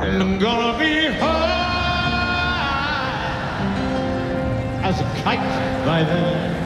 And 0.00 0.22
I'm 0.22 0.38
gonna 0.38 0.78
be 0.78 1.06
high 1.18 1.54
as 4.82 5.00
a 5.00 5.04
kite 5.22 5.84
by 5.84 6.02
then. 6.04 6.56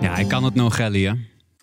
Ja, 0.00 0.16
ik 0.16 0.28
kan 0.28 0.44
het 0.44 0.54
nog, 0.54 0.78
Ellie. 0.78 1.08
hè? 1.08 1.14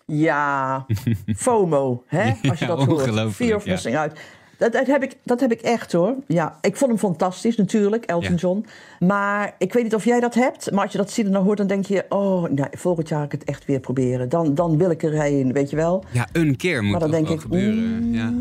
Ja, 0.06 0.86
FOMO, 1.36 2.02
hè? 2.06 2.32
Als 2.48 2.58
je 2.58 2.66
Ja, 2.66 2.74
dat 2.76 2.84
hoort. 2.86 3.10
of 3.24 3.38
ja. 3.38 3.58
missing 3.64 3.96
out. 3.96 4.18
Dat, 4.58 4.72
dat, 4.72 4.86
heb 4.86 5.02
ik, 5.02 5.16
dat 5.22 5.40
heb 5.40 5.52
ik 5.52 5.60
echt 5.60 5.92
hoor. 5.92 6.14
Ja, 6.26 6.58
ik 6.60 6.76
vond 6.76 6.90
hem 6.90 7.00
fantastisch 7.00 7.56
natuurlijk, 7.56 8.04
Elton 8.04 8.30
Ja. 8.30 8.36
John. 8.36 8.66
Maar 9.00 9.54
ik 9.58 9.72
weet 9.72 9.82
niet 9.82 9.94
of 9.94 10.04
jij 10.04 10.20
dat 10.20 10.34
hebt. 10.34 10.70
Maar 10.70 10.82
als 10.82 10.92
je 10.92 10.98
dat 10.98 11.10
ziet 11.10 11.26
en 11.26 11.32
dan 11.32 11.44
hoort, 11.44 11.58
dan 11.58 11.66
denk 11.66 11.84
je... 11.86 12.04
oh, 12.08 12.42
nou, 12.50 12.68
volgend 12.72 13.08
jaar 13.08 13.18
ga 13.18 13.24
ik 13.24 13.32
het 13.32 13.44
echt 13.44 13.64
weer 13.64 13.80
proberen. 13.80 14.28
Dan, 14.28 14.54
dan 14.54 14.76
wil 14.78 14.90
ik 14.90 15.02
erheen, 15.02 15.52
weet 15.52 15.70
je 15.70 15.76
wel. 15.76 16.04
Ja, 16.10 16.28
een 16.32 16.56
keer 16.56 16.82
moet 16.82 16.90
Maar 16.90 17.00
dan 17.00 17.10
denk 17.10 17.28
ik, 17.28 17.40
gebeuren. 17.40 18.12
Ja. 18.12 18.32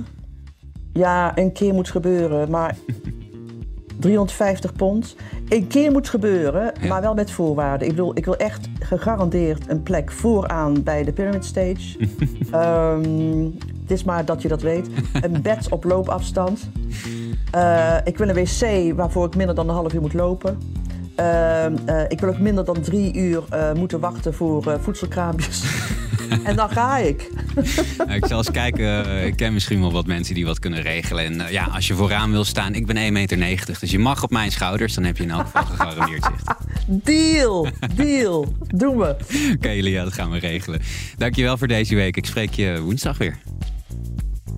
Ja, 0.93 1.37
een 1.37 1.51
keer 1.51 1.73
moet 1.73 1.89
gebeuren, 1.89 2.49
maar 2.49 2.75
350 3.99 4.73
pond. 4.73 5.15
Een 5.49 5.67
keer 5.67 5.91
moet 5.91 6.09
gebeuren, 6.09 6.73
Ja. 6.81 6.87
maar 6.87 7.01
wel 7.01 7.13
met 7.13 7.31
voorwaarden. 7.31 7.87
Ik 7.87 7.95
bedoel, 7.95 8.17
ik 8.17 8.25
wil 8.25 8.35
echt 8.37 8.67
gegarandeerd 8.79 9.69
een 9.69 9.83
plek 9.83 10.11
vooraan 10.11 10.83
bij 10.83 11.03
de 11.03 11.11
Pyramid 11.13 11.45
Stage. 11.45 11.97
Ehm, 12.51 13.49
het 13.87 13.97
is 13.97 14.03
maar 14.03 14.25
dat 14.25 14.41
je 14.41 14.47
dat 14.47 14.61
weet. 14.61 14.87
Een 15.21 15.41
bed 15.41 15.69
op 15.69 15.83
loopafstand. 15.83 16.69
Eh, 17.51 17.97
ik 18.03 18.17
wil 18.17 18.29
een 18.29 18.35
wc 18.35 18.93
waarvoor 18.95 19.25
ik 19.25 19.35
minder 19.35 19.55
dan 19.55 19.69
een 19.69 19.75
half 19.75 19.93
uur 19.93 20.01
moet 20.01 20.13
lopen. 20.13 20.57
Ehm, 21.15 21.75
eh, 21.85 22.01
ik 22.07 22.19
wil 22.19 22.29
ook 22.29 22.39
minder 22.39 22.65
dan 22.65 22.81
drie 22.81 23.13
uur 23.13 23.43
eh, 23.49 23.73
moeten 23.73 23.99
wachten 23.99 24.33
voor 24.33 24.79
voedselkraampjes. 24.81 25.63
en 26.43 26.55
dan 26.55 26.69
ga 26.69 26.97
ik. 26.97 27.29
Nou, 27.97 28.11
ik 28.13 28.25
zal 28.25 28.37
eens 28.37 28.51
kijken. 28.51 29.23
Ik 29.25 29.35
ken 29.35 29.53
misschien 29.53 29.79
wel 29.79 29.91
wat 29.91 30.05
mensen 30.05 30.35
die 30.35 30.45
wat 30.45 30.59
kunnen 30.59 30.81
regelen. 30.81 31.25
En 31.25 31.51
ja, 31.51 31.63
als 31.63 31.87
je 31.87 31.93
vooraan 31.93 32.31
wil 32.31 32.43
staan, 32.43 32.73
ik 32.73 32.85
ben 32.85 32.95
1,90 32.95 33.37
meter. 33.37 33.77
Dus 33.79 33.91
je 33.91 33.99
mag 33.99 34.23
op 34.23 34.31
mijn 34.31 34.51
schouders, 34.51 34.93
dan 34.93 35.03
heb 35.03 35.17
je 35.17 35.23
in 35.23 35.31
elk 35.31 35.45
geval 35.45 35.65
gegarandeerd 35.65 36.23
zicht. 36.23 36.55
Deal, 36.87 37.67
deal. 37.95 38.53
Doen 38.67 38.97
we. 38.97 39.15
Oké, 39.55 39.69
Lia, 39.69 40.03
dat 40.03 40.13
gaan 40.13 40.31
we 40.31 40.37
regelen. 40.39 40.81
Dankjewel 41.17 41.57
voor 41.57 41.67
deze 41.67 41.95
week. 41.95 42.17
Ik 42.17 42.25
spreek 42.25 42.53
je 42.53 42.81
woensdag 42.81 43.17
weer. 43.17 43.37